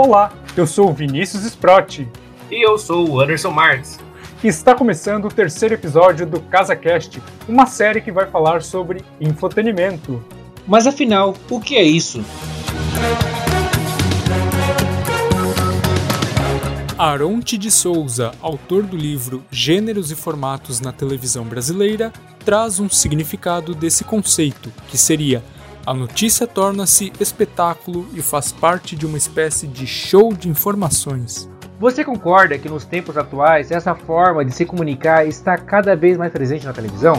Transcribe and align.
Olá, 0.00 0.32
eu 0.56 0.64
sou 0.64 0.90
o 0.90 0.92
Vinícius 0.92 1.44
Sprotti. 1.44 2.06
E 2.48 2.64
eu 2.64 2.78
sou 2.78 3.10
o 3.10 3.20
Anderson 3.20 3.50
Marques. 3.50 3.98
E 4.44 4.46
está 4.46 4.72
começando 4.72 5.24
o 5.24 5.28
terceiro 5.28 5.74
episódio 5.74 6.24
do 6.24 6.38
CasaCast, 6.38 7.20
uma 7.48 7.66
série 7.66 8.00
que 8.00 8.12
vai 8.12 8.30
falar 8.30 8.62
sobre 8.62 9.04
infotenimento. 9.20 10.22
Mas 10.68 10.86
afinal, 10.86 11.34
o 11.50 11.60
que 11.60 11.74
é 11.74 11.82
isso? 11.82 12.24
Aronte 16.96 17.58
de 17.58 17.68
Souza, 17.68 18.30
autor 18.40 18.84
do 18.84 18.96
livro 18.96 19.42
Gêneros 19.50 20.12
e 20.12 20.14
Formatos 20.14 20.78
na 20.78 20.92
Televisão 20.92 21.44
Brasileira, 21.44 22.12
traz 22.44 22.78
um 22.78 22.88
significado 22.88 23.74
desse 23.74 24.04
conceito, 24.04 24.72
que 24.86 24.96
seria 24.96 25.42
a 25.88 25.94
notícia 25.94 26.46
torna-se 26.46 27.10
espetáculo 27.18 28.06
e 28.12 28.20
faz 28.20 28.52
parte 28.52 28.94
de 28.94 29.06
uma 29.06 29.16
espécie 29.16 29.66
de 29.66 29.86
show 29.86 30.34
de 30.34 30.46
informações. 30.46 31.48
Você 31.80 32.04
concorda 32.04 32.58
que 32.58 32.68
nos 32.68 32.84
tempos 32.84 33.16
atuais 33.16 33.70
essa 33.70 33.94
forma 33.94 34.44
de 34.44 34.52
se 34.52 34.66
comunicar 34.66 35.26
está 35.26 35.56
cada 35.56 35.96
vez 35.96 36.18
mais 36.18 36.30
presente 36.30 36.66
na 36.66 36.74
televisão? 36.74 37.14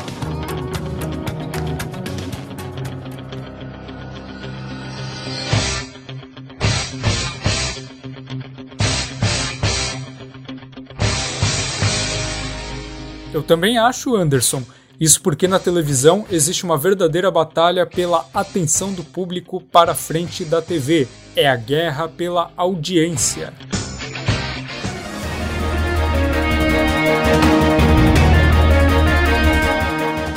Eu 13.33 13.41
também 13.41 13.79
acho, 13.79 14.15
Anderson, 14.15 14.61
isso 14.99 15.21
porque 15.21 15.47
na 15.47 15.57
televisão 15.57 16.25
existe 16.29 16.65
uma 16.65 16.77
verdadeira 16.77 17.31
batalha 17.31 17.85
pela 17.85 18.27
atenção 18.33 18.91
do 18.91 19.03
público 19.03 19.61
para 19.61 19.93
a 19.93 19.95
frente 19.95 20.43
da 20.43 20.61
TV. 20.61 21.07
É 21.35 21.47
a 21.47 21.55
guerra 21.55 22.09
pela 22.09 22.51
audiência. 22.57 23.53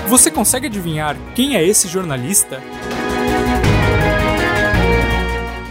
Você 0.06 0.30
consegue 0.30 0.66
adivinhar 0.66 1.16
quem 1.34 1.56
é 1.56 1.66
esse 1.66 1.88
jornalista? 1.88 2.62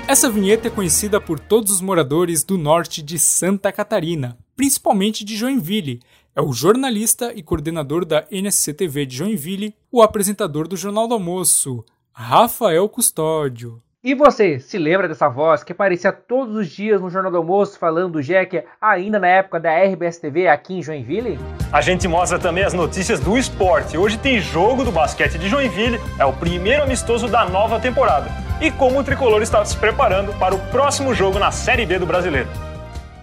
Essa 0.08 0.30
vinheta 0.30 0.68
é 0.68 0.72
conhecida 0.72 1.22
por 1.22 1.40
todos 1.40 1.72
os 1.72 1.80
moradores 1.80 2.44
do 2.44 2.58
norte 2.58 3.02
de 3.02 3.18
Santa 3.18 3.72
Catarina, 3.72 4.38
principalmente 4.58 5.24
de 5.24 5.38
Joinville, 5.38 6.02
é 6.36 6.42
o 6.42 6.54
jornalista 6.54 7.34
e 7.34 7.44
coordenador 7.44 8.06
da 8.06 8.26
NSC-TV 8.32 9.06
de 9.06 9.18
Joinville, 9.18 9.76
o 9.92 10.02
apresentador 10.02 10.68
do 10.68 10.78
Jornal 10.78 11.08
do 11.08 11.14
Almoço, 11.14 11.84
Rafael 12.12 12.88
Custódio. 12.88 13.82
E 14.04 14.16
você, 14.16 14.60
se 14.60 14.80
lembra 14.80 15.08
dessa 15.08 15.30
voz 15.30 15.64
que 15.64 15.74
aparecia 15.74 16.12
todos 16.12 16.56
os 16.56 16.68
dias 16.68 17.00
no 17.00 17.10
Jornal 17.10 17.32
do 17.32 17.38
Almoço 17.38 17.78
falando 17.78 18.14
do 18.14 18.24
Jack 18.24 18.64
ainda 18.82 19.20
na 19.20 19.28
época 19.28 19.60
da 19.60 19.78
RBS 19.78 20.18
TV 20.18 20.48
aqui 20.48 20.74
em 20.74 20.82
Joinville? 20.82 21.38
A 21.72 21.82
gente 21.82 22.08
mostra 22.08 22.40
também 22.40 22.64
as 22.64 22.74
notícias 22.74 23.20
do 23.20 23.38
esporte. 23.38 23.98
Hoje 23.98 24.18
tem 24.18 24.40
jogo 24.40 24.84
do 24.84 24.92
basquete 24.92 25.38
de 25.38 25.48
Joinville, 25.48 26.00
é 26.18 26.26
o 26.26 26.34
primeiro 26.34 26.82
amistoso 26.82 27.28
da 27.28 27.48
nova 27.48 27.80
temporada. 27.80 28.28
E 28.60 28.72
como 28.72 29.00
o 29.00 29.04
tricolor 29.04 29.44
está 29.44 29.64
se 29.64 29.78
preparando 29.78 30.34
para 30.40 30.56
o 30.56 30.60
próximo 30.72 31.14
jogo 31.14 31.38
na 31.38 31.52
Série 31.52 31.86
B 31.86 32.00
do 32.00 32.08
Brasileiro. 32.08 32.71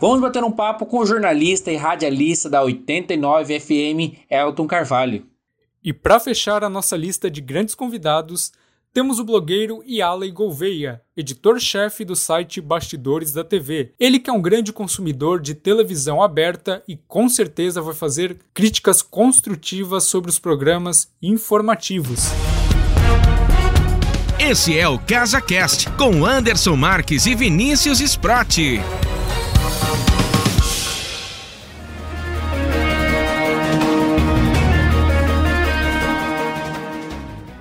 Vamos 0.01 0.21
bater 0.21 0.45
um 0.45 0.53
papo 0.53 0.87
com 0.87 0.99
o 0.99 1.07
jornalista 1.07 1.73
e 1.73 1.77
radialista 1.77 2.49
da 2.49 2.63
89 2.63 3.59
FM, 3.59 4.17
Elton 4.31 4.67
Carvalho. 4.67 5.27
E 5.83 5.93
para 5.93 6.21
fechar 6.21 6.63
a 6.63 6.69
nossa 6.69 6.97
lista 6.97 7.29
de 7.29 7.41
grandes 7.41 7.75
convidados, 7.75 8.53
temos 8.95 9.19
o 9.19 9.25
blogueiro 9.25 9.83
Yalei 9.85 10.31
Gouveia, 10.31 11.03
editor-chefe 11.17 12.05
do 12.05 12.15
site 12.15 12.61
Bastidores 12.61 13.33
da 13.33 13.43
TV. 13.43 13.93
Ele 13.99 14.21
que 14.21 14.31
é 14.31 14.33
um 14.33 14.41
grande 14.41 14.73
consumidor 14.73 15.41
de 15.41 15.55
televisão 15.55 16.23
aberta 16.23 16.83
e 16.87 16.97
com 16.97 17.29
certeza 17.29 17.83
vai 17.83 17.95
fazer 17.95 18.39
críticas 18.55 19.03
construtivas 19.03 20.05
sobre 20.05 20.31
os 20.31 20.39
programas 20.39 21.13
informativos. 21.21 22.27
Esse 24.39 24.79
é 24.79 24.89
o 24.89 24.99
CasaCast, 24.99 25.91
com 25.93 26.25
Anderson 26.25 26.77
Marques 26.77 27.27
e 27.27 27.35
Vinícius 27.35 28.01
Sprott. 28.01 28.81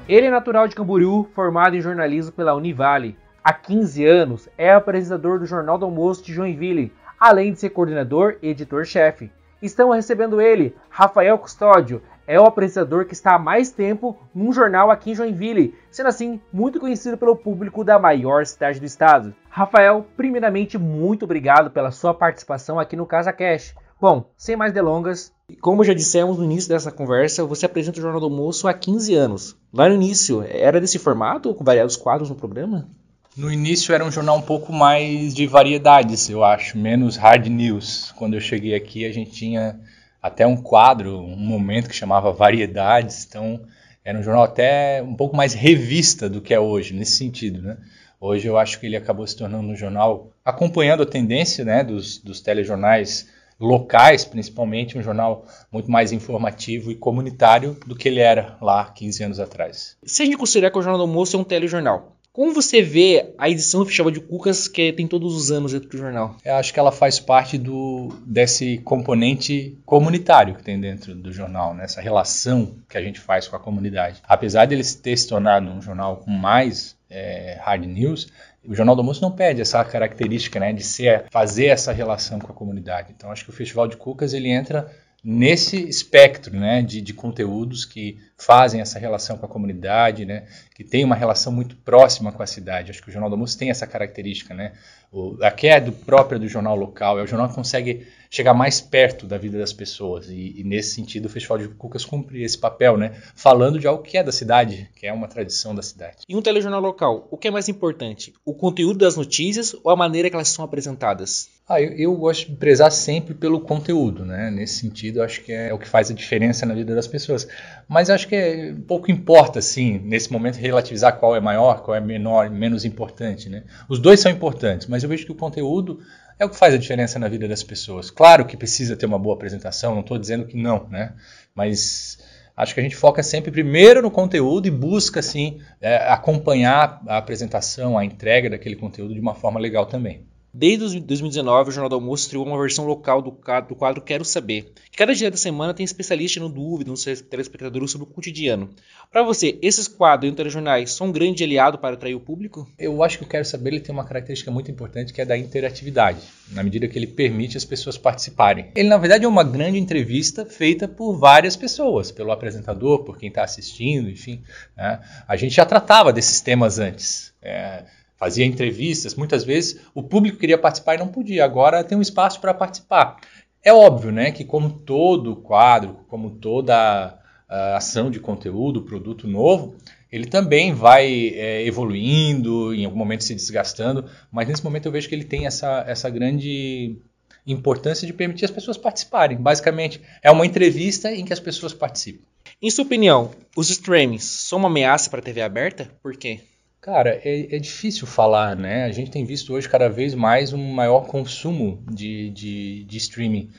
Ele 0.07 0.27
é 0.27 0.31
natural 0.31 0.69
de 0.69 0.75
Camboriú, 0.75 1.27
formado 1.35 1.75
em 1.75 1.81
jornalismo 1.81 2.31
pela 2.31 2.55
Univale. 2.55 3.17
Há 3.43 3.51
15 3.51 4.05
anos, 4.05 4.47
é 4.57 4.71
apresentador 4.71 5.37
do 5.37 5.45
Jornal 5.45 5.77
do 5.77 5.83
Almoço 5.83 6.23
de 6.23 6.33
Joinville, 6.33 6.93
além 7.19 7.51
de 7.51 7.59
ser 7.59 7.71
coordenador 7.71 8.37
e 8.41 8.47
editor-chefe. 8.47 9.29
Estão 9.61 9.89
recebendo 9.89 10.39
ele, 10.39 10.73
Rafael 10.89 11.37
Custódio, 11.37 12.01
é 12.25 12.39
o 12.39 12.45
apresentador 12.45 13.03
que 13.03 13.11
está 13.11 13.35
há 13.35 13.39
mais 13.39 13.69
tempo 13.69 14.17
num 14.33 14.53
jornal 14.53 14.89
aqui 14.89 15.11
em 15.11 15.15
Joinville, 15.15 15.75
sendo 15.91 16.07
assim 16.07 16.39
muito 16.53 16.79
conhecido 16.79 17.17
pelo 17.17 17.35
público 17.35 17.83
da 17.83 17.99
maior 17.99 18.45
cidade 18.45 18.79
do 18.79 18.85
estado. 18.85 19.35
Rafael, 19.49 20.05
primeiramente, 20.15 20.77
muito 20.77 21.25
obrigado 21.25 21.69
pela 21.69 21.91
sua 21.91 22.13
participação 22.13 22.79
aqui 22.79 22.95
no 22.95 23.05
Casa 23.05 23.33
Cash. 23.33 23.75
Bom, 23.99 24.29
sem 24.37 24.55
mais 24.55 24.71
delongas, 24.71 25.33
como 25.61 25.83
já 25.83 25.93
dissemos 25.93 26.37
no 26.37 26.43
início 26.43 26.67
dessa 26.67 26.91
conversa, 26.91 27.45
você 27.45 27.65
apresenta 27.65 27.99
o 27.99 28.01
Jornal 28.01 28.19
do 28.19 28.25
Almoço 28.25 28.67
há 28.67 28.73
15 28.73 29.15
anos. 29.15 29.55
Lá 29.73 29.87
no 29.87 29.95
início, 29.95 30.43
era 30.43 30.81
desse 30.81 30.99
formato, 30.99 31.53
com 31.53 31.63
variados 31.63 31.95
quadros 31.95 32.29
no 32.29 32.35
programa? 32.35 32.89
No 33.35 33.49
início 33.49 33.93
era 33.93 34.03
um 34.03 34.11
jornal 34.11 34.37
um 34.37 34.41
pouco 34.41 34.73
mais 34.73 35.33
de 35.33 35.47
variedades, 35.47 36.29
eu 36.29 36.43
acho, 36.43 36.77
menos 36.77 37.15
hard 37.15 37.47
news. 37.47 38.11
Quando 38.17 38.33
eu 38.33 38.41
cheguei 38.41 38.75
aqui, 38.75 39.05
a 39.05 39.11
gente 39.13 39.31
tinha 39.31 39.79
até 40.21 40.45
um 40.45 40.57
quadro, 40.57 41.17
um 41.17 41.37
momento 41.37 41.87
que 41.87 41.95
chamava 41.95 42.33
Variedades, 42.33 43.25
então 43.25 43.61
era 44.03 44.19
um 44.19 44.23
jornal 44.23 44.43
até 44.43 45.01
um 45.01 45.15
pouco 45.15 45.35
mais 45.37 45.53
revista 45.53 46.29
do 46.29 46.41
que 46.41 46.53
é 46.53 46.59
hoje, 46.59 46.93
nesse 46.93 47.15
sentido, 47.15 47.61
né? 47.61 47.77
Hoje 48.19 48.47
eu 48.47 48.57
acho 48.57 48.79
que 48.79 48.85
ele 48.85 48.97
acabou 48.97 49.25
se 49.25 49.37
tornando 49.37 49.67
um 49.67 49.75
jornal 49.75 50.31
acompanhando 50.43 51.03
a 51.03 51.05
tendência 51.05 51.63
né, 51.63 51.83
dos, 51.83 52.17
dos 52.17 52.41
telejornais 52.41 53.27
locais, 53.59 54.23
principalmente, 54.23 54.97
um 54.97 55.01
jornal 55.01 55.45
muito 55.71 55.89
mais 55.89 56.11
informativo 56.11 56.91
e 56.91 56.95
comunitário 56.95 57.77
do 57.85 57.95
que 57.95 58.07
ele 58.07 58.19
era 58.19 58.57
lá 58.61 58.85
15 58.85 59.23
anos 59.23 59.39
atrás. 59.39 59.97
Se 60.03 60.23
a 60.23 60.25
gente 60.25 60.37
considerar 60.37 60.71
que 60.71 60.77
o 60.77 60.81
Jornal 60.81 60.97
do 60.97 61.09
Almoço 61.09 61.35
é 61.35 61.39
um 61.39 61.43
telejornal, 61.43 62.17
como 62.37 62.53
você 62.53 62.83
vê 62.83 63.33
a 63.35 63.49
edição 63.49 63.83
Festival 63.83 64.11
de 64.11 64.19
Cucas 64.19 64.67
que 64.67 64.93
tem 64.93 65.07
todos 65.07 65.35
os 65.35 65.49
anos 65.49 65.73
dentro 65.73 65.89
do 65.89 65.97
jornal? 65.97 66.35
Eu 66.45 66.53
acho 66.53 66.71
que 66.71 66.79
ela 66.79 66.91
faz 66.91 67.19
parte 67.19 67.57
do, 67.57 68.09
desse 68.27 68.77
componente 68.85 69.75
comunitário 69.83 70.53
que 70.53 70.63
tem 70.63 70.79
dentro 70.79 71.15
do 71.15 71.33
jornal, 71.33 71.73
né? 71.73 71.85
essa 71.85 71.99
relação 71.99 72.75
que 72.87 72.95
a 72.95 73.01
gente 73.01 73.19
faz 73.19 73.47
com 73.47 73.55
a 73.55 73.59
comunidade. 73.59 74.21
Apesar 74.23 74.65
de 74.65 74.75
ele 74.75 74.83
ter 74.83 75.17
se 75.17 75.27
tornado 75.27 75.67
um 75.67 75.81
jornal 75.81 76.17
com 76.17 76.29
mais 76.29 76.95
é, 77.09 77.57
hard 77.59 77.85
news, 77.85 78.27
o 78.67 78.75
Jornal 78.75 78.95
do 78.95 78.99
Almoço 78.99 79.21
não 79.21 79.31
perde 79.31 79.61
essa 79.61 79.83
característica 79.85 80.59
né, 80.59 80.73
de 80.73 80.83
ser, 80.83 81.25
fazer 81.31 81.67
essa 81.67 81.93
relação 81.93 82.37
com 82.37 82.51
a 82.51 82.55
comunidade. 82.55 83.13
Então 83.15 83.31
acho 83.31 83.45
que 83.45 83.49
o 83.49 83.53
Festival 83.53 83.87
de 83.87 83.95
Cucas 83.95 84.33
ele 84.33 84.49
entra 84.49 84.91
nesse 85.23 85.87
espectro 85.87 86.55
né, 86.55 86.81
de, 86.81 87.01
de, 87.01 87.13
conteúdos 87.13 87.85
que 87.85 88.19
fazem 88.37 88.81
essa 88.81 88.99
relação 88.99 89.37
com 89.37 89.45
a 89.45 89.49
comunidade, 89.49 90.25
né, 90.25 90.45
que 90.75 90.83
tem 90.83 91.03
uma 91.03 91.15
relação 91.15 91.51
muito 91.51 91.75
próxima 91.77 92.31
com 92.31 92.43
a 92.43 92.47
cidade. 92.47 92.91
Acho 92.91 93.01
que 93.01 93.09
o 93.09 93.11
Jornal 93.11 93.29
do 93.29 93.33
Almoço 93.33 93.57
tem 93.57 93.69
essa 93.69 93.87
característica. 93.87 94.53
Né? 94.53 94.73
O, 95.11 95.37
aqui 95.41 95.67
é 95.67 95.79
do 95.79 95.91
próprio 95.91 96.39
do 96.39 96.47
jornal 96.47 96.75
local, 96.75 97.19
é 97.19 97.23
o 97.23 97.27
jornal 97.27 97.49
que 97.49 97.55
consegue 97.55 98.07
chegar 98.29 98.53
mais 98.53 98.81
perto 98.81 99.25
da 99.25 99.37
vida 99.37 99.57
das 99.57 99.73
pessoas. 99.73 100.29
E, 100.29 100.55
e, 100.57 100.63
nesse 100.63 100.95
sentido, 100.95 101.25
o 101.25 101.29
Festival 101.29 101.57
de 101.57 101.67
Cucas 101.69 102.05
cumpre 102.05 102.43
esse 102.43 102.57
papel, 102.57 102.97
né? 102.97 103.13
Falando 103.35 103.79
de 103.79 103.87
algo 103.87 104.03
que 104.03 104.17
é 104.17 104.23
da 104.23 104.31
cidade, 104.31 104.89
que 104.95 105.07
é 105.07 105.13
uma 105.13 105.27
tradição 105.27 105.73
da 105.73 105.81
cidade. 105.81 106.17
E 106.27 106.35
um 106.35 106.41
telejornal 106.41 106.81
local, 106.81 107.27
o 107.31 107.37
que 107.37 107.47
é 107.47 107.51
mais 107.51 107.69
importante? 107.69 108.33
O 108.45 108.53
conteúdo 108.53 108.99
das 108.99 109.15
notícias 109.15 109.75
ou 109.83 109.91
a 109.91 109.95
maneira 109.95 110.29
que 110.29 110.35
elas 110.35 110.49
são 110.49 110.63
apresentadas? 110.63 111.49
Ah, 111.69 111.81
eu, 111.81 111.91
eu 111.91 112.15
gosto 112.15 112.49
de 112.49 112.55
prezar 112.55 112.89
sempre 112.93 113.33
pelo 113.33 113.59
conteúdo, 113.59 114.23
né? 114.23 114.49
Nesse 114.49 114.75
sentido, 114.75 115.21
acho 115.21 115.43
que 115.43 115.51
é 115.51 115.73
o 115.73 115.77
que 115.77 115.87
faz 115.87 116.09
a 116.09 116.13
diferença 116.13 116.65
na 116.65 116.73
vida 116.73 116.95
das 116.95 117.07
pessoas. 117.07 117.45
Mas 117.89 118.09
acho 118.09 118.25
que 118.27 118.35
é, 118.35 118.73
pouco 118.87 119.11
importa, 119.11 119.59
assim, 119.59 119.99
nesse 119.99 120.31
momento, 120.31 120.55
relativizar 120.55 121.17
qual 121.17 121.35
é 121.35 121.41
maior, 121.41 121.81
qual 121.83 121.95
é 121.95 121.99
menor, 121.99 122.49
menos 122.49 122.85
importante, 122.85 123.49
né? 123.49 123.63
Os 123.89 123.99
dois 123.99 124.21
são 124.21 124.31
importantes, 124.31 124.87
mas 124.87 124.96
eu 125.03 125.09
vejo 125.09 125.25
que 125.25 125.31
o 125.31 125.35
conteúdo 125.35 125.99
é 126.39 126.45
o 126.45 126.49
que 126.49 126.55
faz 126.55 126.73
a 126.73 126.77
diferença 126.77 127.17
na 127.17 127.27
vida 127.27 127.47
das 127.47 127.63
pessoas. 127.63 128.09
Claro 128.11 128.45
que 128.45 128.55
precisa 128.55 128.95
ter 128.95 129.05
uma 129.05 129.19
boa 129.19 129.35
apresentação, 129.35 129.93
não 129.93 130.01
estou 130.01 130.17
dizendo 130.17 130.45
que 130.45 130.55
não, 130.55 130.87
né? 130.89 131.13
Mas 131.55 132.19
acho 132.55 132.73
que 132.73 132.79
a 132.79 132.83
gente 132.83 132.95
foca 132.95 133.23
sempre 133.23 133.51
primeiro 133.51 134.01
no 134.01 134.11
conteúdo 134.11 134.67
e 134.67 134.71
busca, 134.71 135.19
assim, 135.19 135.59
é, 135.81 135.97
acompanhar 136.09 137.01
a 137.07 137.17
apresentação, 137.17 137.97
a 137.97 138.05
entrega 138.05 138.49
daquele 138.49 138.75
conteúdo 138.75 139.13
de 139.13 139.19
uma 139.19 139.35
forma 139.35 139.59
legal 139.59 139.85
também. 139.85 140.25
Desde 140.59 140.99
2019, 140.99 141.69
o 141.69 141.71
Jornal 141.71 141.87
do 141.87 141.93
Almoço 141.93 142.23
estreou 142.23 142.43
uma 142.43 142.59
versão 142.59 142.83
local 142.87 143.21
do 143.21 143.31
quadro, 143.31 144.01
Quero 144.01 144.25
Saber. 144.25 144.73
Cada 144.97 145.13
dia 145.13 145.29
da 145.29 145.37
semana 145.37 145.71
tem 145.71 145.83
especialista 145.83 146.39
no 146.39 146.49
dúvida, 146.49 146.89
no 146.89 146.97
telespectador 147.29 147.87
sobre 147.87 148.07
o 148.07 148.11
cotidiano. 148.11 148.67
Para 149.11 149.21
você, 149.21 149.59
esses 149.61 149.87
quadros 149.87 150.33
telejornais 150.33 150.93
são 150.93 151.07
um 151.07 151.11
grande 151.11 151.43
aliado 151.43 151.77
para 151.77 151.93
atrair 151.93 152.15
o 152.15 152.19
público? 152.19 152.67
Eu 152.79 153.03
acho 153.03 153.19
que 153.19 153.23
o 153.23 153.27
Quero 153.27 153.45
Saber 153.45 153.69
ele 153.69 153.81
tem 153.81 153.93
uma 153.93 154.03
característica 154.03 154.49
muito 154.49 154.71
importante 154.71 155.13
que 155.13 155.21
é 155.21 155.25
da 155.25 155.37
interatividade, 155.37 156.21
na 156.51 156.63
medida 156.63 156.87
que 156.87 156.97
ele 156.97 157.05
permite 157.05 157.55
as 157.55 157.63
pessoas 157.63 157.95
participarem. 157.95 158.71
Ele, 158.75 158.89
na 158.89 158.97
verdade, 158.97 159.25
é 159.25 159.27
uma 159.27 159.43
grande 159.43 159.77
entrevista 159.77 160.43
feita 160.43 160.87
por 160.87 161.19
várias 161.19 161.55
pessoas, 161.55 162.11
pelo 162.11 162.31
apresentador, 162.31 163.03
por 163.03 163.19
quem 163.19 163.29
está 163.29 163.43
assistindo, 163.43 164.09
enfim. 164.09 164.41
Né? 164.75 164.99
A 165.27 165.37
gente 165.37 165.53
já 165.53 165.67
tratava 165.67 166.11
desses 166.11 166.41
temas 166.41 166.79
antes. 166.79 167.31
É, 167.43 167.83
fazia 168.17 168.45
entrevistas, 168.45 169.15
muitas 169.15 169.43
vezes 169.43 169.79
o 169.93 170.03
público 170.03 170.37
queria 170.37 170.57
participar 170.57 170.95
e 170.95 170.99
não 170.99 171.07
podia, 171.07 171.45
agora 171.45 171.83
tem 171.83 171.97
um 171.97 172.01
espaço 172.01 172.41
para 172.41 172.53
participar. 172.53 173.17
É 173.63 173.71
óbvio 173.71 174.11
né, 174.11 174.31
que, 174.31 174.43
como 174.43 174.69
todo 174.69 175.35
quadro, 175.35 175.99
como 176.07 176.31
toda 176.31 177.17
ação 177.49 178.11
de 178.11 178.19
conteúdo, 178.19 178.81
produto 178.81 179.27
novo, 179.27 179.75
ele 180.11 180.25
também 180.25 180.73
vai 180.73 181.31
é, 181.35 181.65
evoluindo, 181.65 182.73
em 182.73 182.85
algum 182.85 182.97
momento 182.97 183.23
se 183.23 183.33
desgastando, 183.35 184.05
mas 184.31 184.47
nesse 184.47 184.63
momento 184.63 184.85
eu 184.85 184.91
vejo 184.91 185.07
que 185.07 185.15
ele 185.15 185.23
tem 185.23 185.45
essa, 185.45 185.83
essa 185.87 186.09
grande 186.09 186.97
importância 187.45 188.05
de 188.05 188.13
permitir 188.13 188.45
as 188.45 188.51
pessoas 188.51 188.77
participarem. 188.77 189.37
Basicamente, 189.37 190.01
é 190.21 190.29
uma 190.29 190.45
entrevista 190.45 191.11
em 191.11 191.23
que 191.23 191.33
as 191.33 191.39
pessoas 191.39 191.73
participam. 191.73 192.23
Em 192.61 192.69
sua 192.69 192.85
opinião, 192.85 193.31
os 193.55 193.69
streamings 193.69 194.23
são 194.23 194.59
uma 194.59 194.67
ameaça 194.67 195.09
para 195.09 195.19
a 195.19 195.23
TV 195.23 195.41
aberta? 195.41 195.91
Por 196.01 196.15
quê? 196.17 196.41
Cara, 196.87 197.19
é, 197.21 197.53
é, 197.53 197.59
difícil 197.59 198.07
falar, 198.07 198.55
né? 198.55 198.85
A 198.85 198.91
gente 198.93 199.11
tem 199.11 199.25
visto 199.25 199.53
hoje 199.53 199.67
cada 199.67 199.89
vez 199.89 200.15
mais 200.15 200.53
um 200.53 200.71
maior 200.71 201.01
consumo 201.01 201.83
de, 201.91 202.29
de, 202.29 202.85
de 202.85 202.97
streaming, 202.97 203.49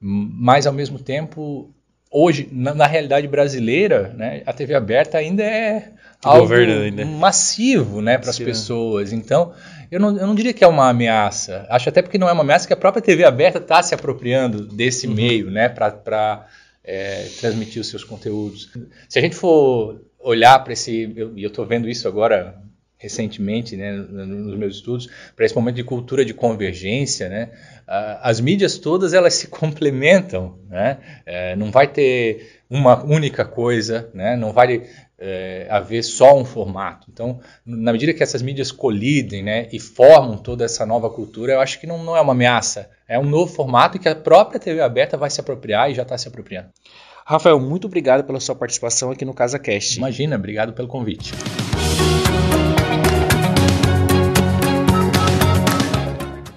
mas 0.00 0.66
ao 0.66 0.72
mesmo 0.72 0.98
tempo 0.98 1.74
hoje, 2.10 2.48
na, 2.50 2.74
na, 2.74 2.86
realidade 2.86 3.28
brasileira, 3.28 4.14
né, 4.16 4.42
a 4.46 4.52
TV 4.54 4.74
aberta 4.74 5.18
ainda 5.18 5.42
é 5.42 5.92
algo 6.24 6.54
ainda. 6.54 7.04
massivo 7.04 8.00
né, 8.00 8.16
para 8.16 8.30
as 8.30 8.38
pessoas. 8.38 9.12
Então, 9.12 9.52
eu 9.90 10.00
não, 10.00 10.16
eu 10.16 10.26
não 10.26 10.34
diria 10.34 10.54
que 10.54 10.64
é 10.64 10.66
uma 10.66 10.88
ameaça. 10.88 11.66
Acho 11.68 11.90
até 11.90 12.00
porque 12.00 12.16
não 12.16 12.30
é 12.30 12.32
uma 12.32 12.42
ameaça 12.42 12.66
que 12.66 12.72
a 12.72 12.78
própria 12.78 13.02
TV 13.02 13.24
aberta 13.24 13.58
está 13.58 13.82
se 13.82 13.94
apropriando 13.94 14.66
desse 14.66 15.06
uhum. 15.06 15.12
meio 15.12 15.50
né, 15.50 15.68
para 15.68 16.46
é, 16.82 17.28
transmitir 17.38 17.82
os 17.82 17.88
seus 17.88 18.04
conteúdos. 18.04 18.70
Se 19.06 19.18
a 19.18 19.22
gente 19.22 19.36
for 19.36 20.00
olhar 20.18 20.58
para 20.60 20.72
esse. 20.72 21.12
E 21.36 21.42
eu 21.42 21.48
estou 21.48 21.66
vendo 21.66 21.86
isso 21.86 22.08
agora 22.08 22.58
recentemente, 23.00 23.76
né, 23.76 23.92
nos 23.92 24.56
meus 24.58 24.76
estudos, 24.76 25.08
para 25.34 25.46
esse 25.46 25.54
momento 25.54 25.76
de 25.76 25.84
cultura 25.84 26.22
de 26.22 26.34
convergência, 26.34 27.30
né, 27.30 27.48
as 28.20 28.40
mídias 28.40 28.76
todas 28.76 29.14
elas 29.14 29.32
se 29.34 29.48
complementam, 29.48 30.58
né, 30.68 30.98
é, 31.24 31.56
não 31.56 31.70
vai 31.70 31.88
ter 31.88 32.60
uma 32.68 33.02
única 33.02 33.44
coisa, 33.44 34.10
né, 34.12 34.36
não 34.36 34.52
vai 34.52 34.86
é, 35.18 35.66
haver 35.70 36.02
só 36.02 36.38
um 36.38 36.44
formato. 36.44 37.06
Então, 37.10 37.40
na 37.64 37.90
medida 37.90 38.12
que 38.12 38.22
essas 38.22 38.42
mídias 38.42 38.70
colidem 38.70 39.42
né, 39.42 39.66
e 39.72 39.80
formam 39.80 40.36
toda 40.36 40.66
essa 40.66 40.84
nova 40.84 41.08
cultura, 41.08 41.54
eu 41.54 41.60
acho 41.60 41.80
que 41.80 41.86
não, 41.86 42.04
não 42.04 42.14
é 42.14 42.20
uma 42.20 42.32
ameaça, 42.32 42.90
é 43.08 43.18
um 43.18 43.24
novo 43.24 43.50
formato 43.50 43.98
que 43.98 44.10
a 44.10 44.14
própria 44.14 44.60
TV 44.60 44.80
aberta 44.82 45.16
vai 45.16 45.30
se 45.30 45.40
apropriar 45.40 45.90
e 45.90 45.94
já 45.94 46.02
está 46.02 46.18
se 46.18 46.28
apropriando. 46.28 46.68
Rafael, 47.24 47.58
muito 47.58 47.86
obrigado 47.86 48.24
pela 48.24 48.40
sua 48.40 48.54
participação 48.54 49.10
aqui 49.10 49.24
no 49.24 49.32
CasaCast. 49.32 49.96
Imagina, 49.96 50.36
obrigado 50.36 50.74
pelo 50.74 50.88
convite. 50.88 51.32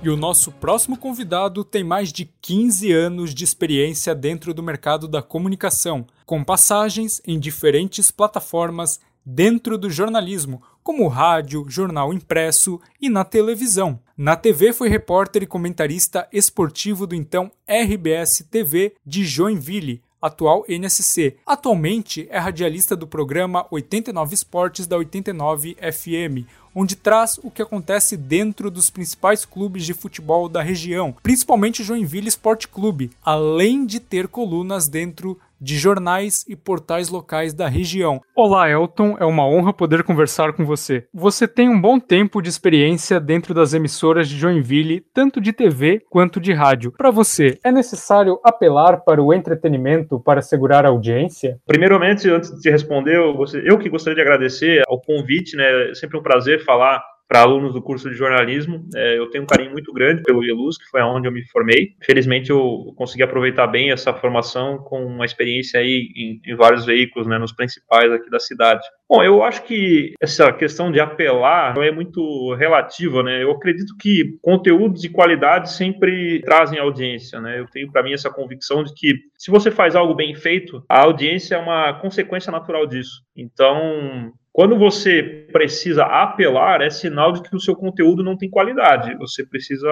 E 0.03 0.09
o 0.09 0.17
nosso 0.17 0.51
próximo 0.51 0.97
convidado 0.97 1.63
tem 1.63 1.81
mais 1.81 2.11
de 2.11 2.29
15 2.41 2.91
anos 2.91 3.33
de 3.33 3.45
experiência 3.45 4.13
dentro 4.13 4.53
do 4.53 4.61
mercado 4.61 5.07
da 5.07 5.21
comunicação, 5.21 6.05
com 6.25 6.43
passagens 6.43 7.21
em 7.25 7.39
diferentes 7.39 8.11
plataformas 8.11 8.99
dentro 9.25 9.77
do 9.77 9.89
jornalismo, 9.89 10.61
como 10.83 11.07
rádio, 11.07 11.65
jornal 11.69 12.13
impresso 12.13 12.81
e 12.99 13.07
na 13.07 13.23
televisão. 13.23 13.97
Na 14.17 14.35
TV 14.35 14.73
foi 14.73 14.89
repórter 14.89 15.43
e 15.43 15.47
comentarista 15.47 16.27
esportivo 16.33 17.07
do 17.07 17.15
então 17.15 17.49
RBS 17.65 18.45
TV 18.51 18.95
de 19.05 19.23
Joinville, 19.23 20.01
atual 20.21 20.65
NSC. 20.69 21.37
Atualmente 21.45 22.27
é 22.29 22.39
radialista 22.39 22.95
do 22.95 23.05
programa 23.05 23.67
89 23.69 24.33
Esportes 24.33 24.87
da 24.87 24.95
89 24.95 25.75
FM, 25.75 26.47
onde 26.75 26.95
traz 26.95 27.39
o 27.43 27.51
que 27.51 27.61
acontece 27.61 28.17
dentro 28.17 28.71
dos 28.71 28.89
principais 28.89 29.45
clubes 29.45 29.85
de 29.85 29.93
futebol 29.93 30.49
da 30.49 30.61
região, 30.61 31.15
principalmente 31.21 31.83
Joinville 31.83 32.27
Sport 32.27 32.67
Clube, 32.67 33.11
além 33.23 33.85
de 33.85 33.99
ter 33.99 34.27
colunas 34.27 34.87
dentro 34.87 35.39
de 35.63 35.77
jornais 35.77 36.43
e 36.47 36.57
portais 36.57 37.07
locais 37.07 37.53
da 37.53 37.69
região. 37.69 38.19
Olá, 38.35 38.69
Elton, 38.69 39.15
é 39.17 39.23
uma 39.23 39.47
honra 39.47 39.71
poder 39.71 40.03
conversar 40.03 40.51
com 40.51 40.65
você. 40.65 41.07
Você 41.13 41.47
tem 41.47 41.69
um 41.69 41.79
bom 41.79 41.99
tempo 41.99 42.41
de 42.41 42.49
experiência 42.49 43.17
dentro 43.17 43.53
das 43.53 43.73
emissoras 43.73 44.27
de 44.27 44.37
Joinville, 44.37 45.05
tanto 45.13 45.39
de 45.39 45.53
TV 45.53 46.01
quanto 46.09 46.41
de 46.41 46.51
rádio. 46.51 46.91
Para 46.97 47.11
você, 47.11 47.57
é 47.63 47.71
necessário 47.71 48.39
apelar 48.43 48.97
para 49.05 49.23
o 49.23 49.33
entretenimento 49.33 50.19
para 50.19 50.41
segurar 50.41 50.85
a 50.85 50.89
audiência? 50.89 51.57
Primeiramente, 51.65 52.29
antes 52.29 52.51
de 52.59 52.69
responder, 52.69 53.15
eu, 53.15 53.33
eu 53.63 53.79
que 53.79 53.89
gostaria 53.89 54.15
de 54.15 54.21
agradecer 54.21 54.83
ao 54.87 54.99
convite, 54.99 55.55
né? 55.55 55.91
É 55.91 55.93
sempre 55.93 56.17
um 56.17 56.23
prazer 56.23 56.65
falar 56.65 57.01
para 57.33 57.41
alunos 57.41 57.73
do 57.73 57.81
curso 57.81 58.11
de 58.11 58.15
jornalismo. 58.15 58.87
É, 58.95 59.17
eu 59.17 59.27
tenho 59.27 59.43
um 59.43 59.47
carinho 59.47 59.71
muito 59.71 59.91
grande 59.91 60.21
pelo 60.21 60.43
IELUS, 60.43 60.77
que 60.77 60.85
foi 60.85 61.01
onde 61.01 61.27
eu 61.27 61.31
me 61.31 61.43
formei. 61.47 61.95
Felizmente, 61.99 62.51
eu 62.51 62.93
consegui 62.95 63.23
aproveitar 63.23 63.65
bem 63.65 63.91
essa 63.91 64.13
formação 64.13 64.77
com 64.77 65.03
uma 65.03 65.25
experiência 65.25 65.79
aí 65.79 66.11
em, 66.15 66.39
em 66.45 66.55
vários 66.55 66.85
veículos, 66.85 67.27
né, 67.27 67.39
nos 67.39 67.51
principais 67.51 68.11
aqui 68.11 68.29
da 68.29 68.39
cidade. 68.39 68.85
Bom, 69.09 69.23
eu 69.23 69.43
acho 69.43 69.63
que 69.63 70.13
essa 70.21 70.53
questão 70.53 70.91
de 70.91 70.99
apelar 70.99 71.75
é 71.79 71.91
muito 71.91 72.53
relativa, 72.53 73.23
né? 73.23 73.41
Eu 73.41 73.51
acredito 73.51 73.95
que 73.99 74.37
conteúdos 74.39 75.01
de 75.01 75.09
qualidade 75.09 75.71
sempre 75.71 76.39
trazem 76.41 76.79
audiência, 76.79 77.41
né? 77.41 77.59
Eu 77.59 77.65
tenho 77.65 77.91
para 77.91 78.03
mim 78.03 78.13
essa 78.13 78.29
convicção 78.29 78.83
de 78.83 78.93
que 78.93 79.15
se 79.39 79.49
você 79.49 79.71
faz 79.71 79.95
algo 79.95 80.13
bem 80.13 80.35
feito, 80.35 80.83
a 80.87 81.01
audiência 81.01 81.55
é 81.55 81.57
uma 81.57 81.93
consequência 81.99 82.51
natural 82.51 82.85
disso. 82.85 83.23
Então, 83.35 84.31
quando 84.53 84.77
você 84.77 85.47
precisa 85.51 86.03
apelar, 86.03 86.81
é 86.81 86.89
sinal 86.89 87.31
de 87.31 87.41
que 87.41 87.55
o 87.55 87.59
seu 87.59 87.75
conteúdo 87.75 88.23
não 88.23 88.37
tem 88.37 88.49
qualidade. 88.49 89.17
Você 89.17 89.43
precisa 89.43 89.91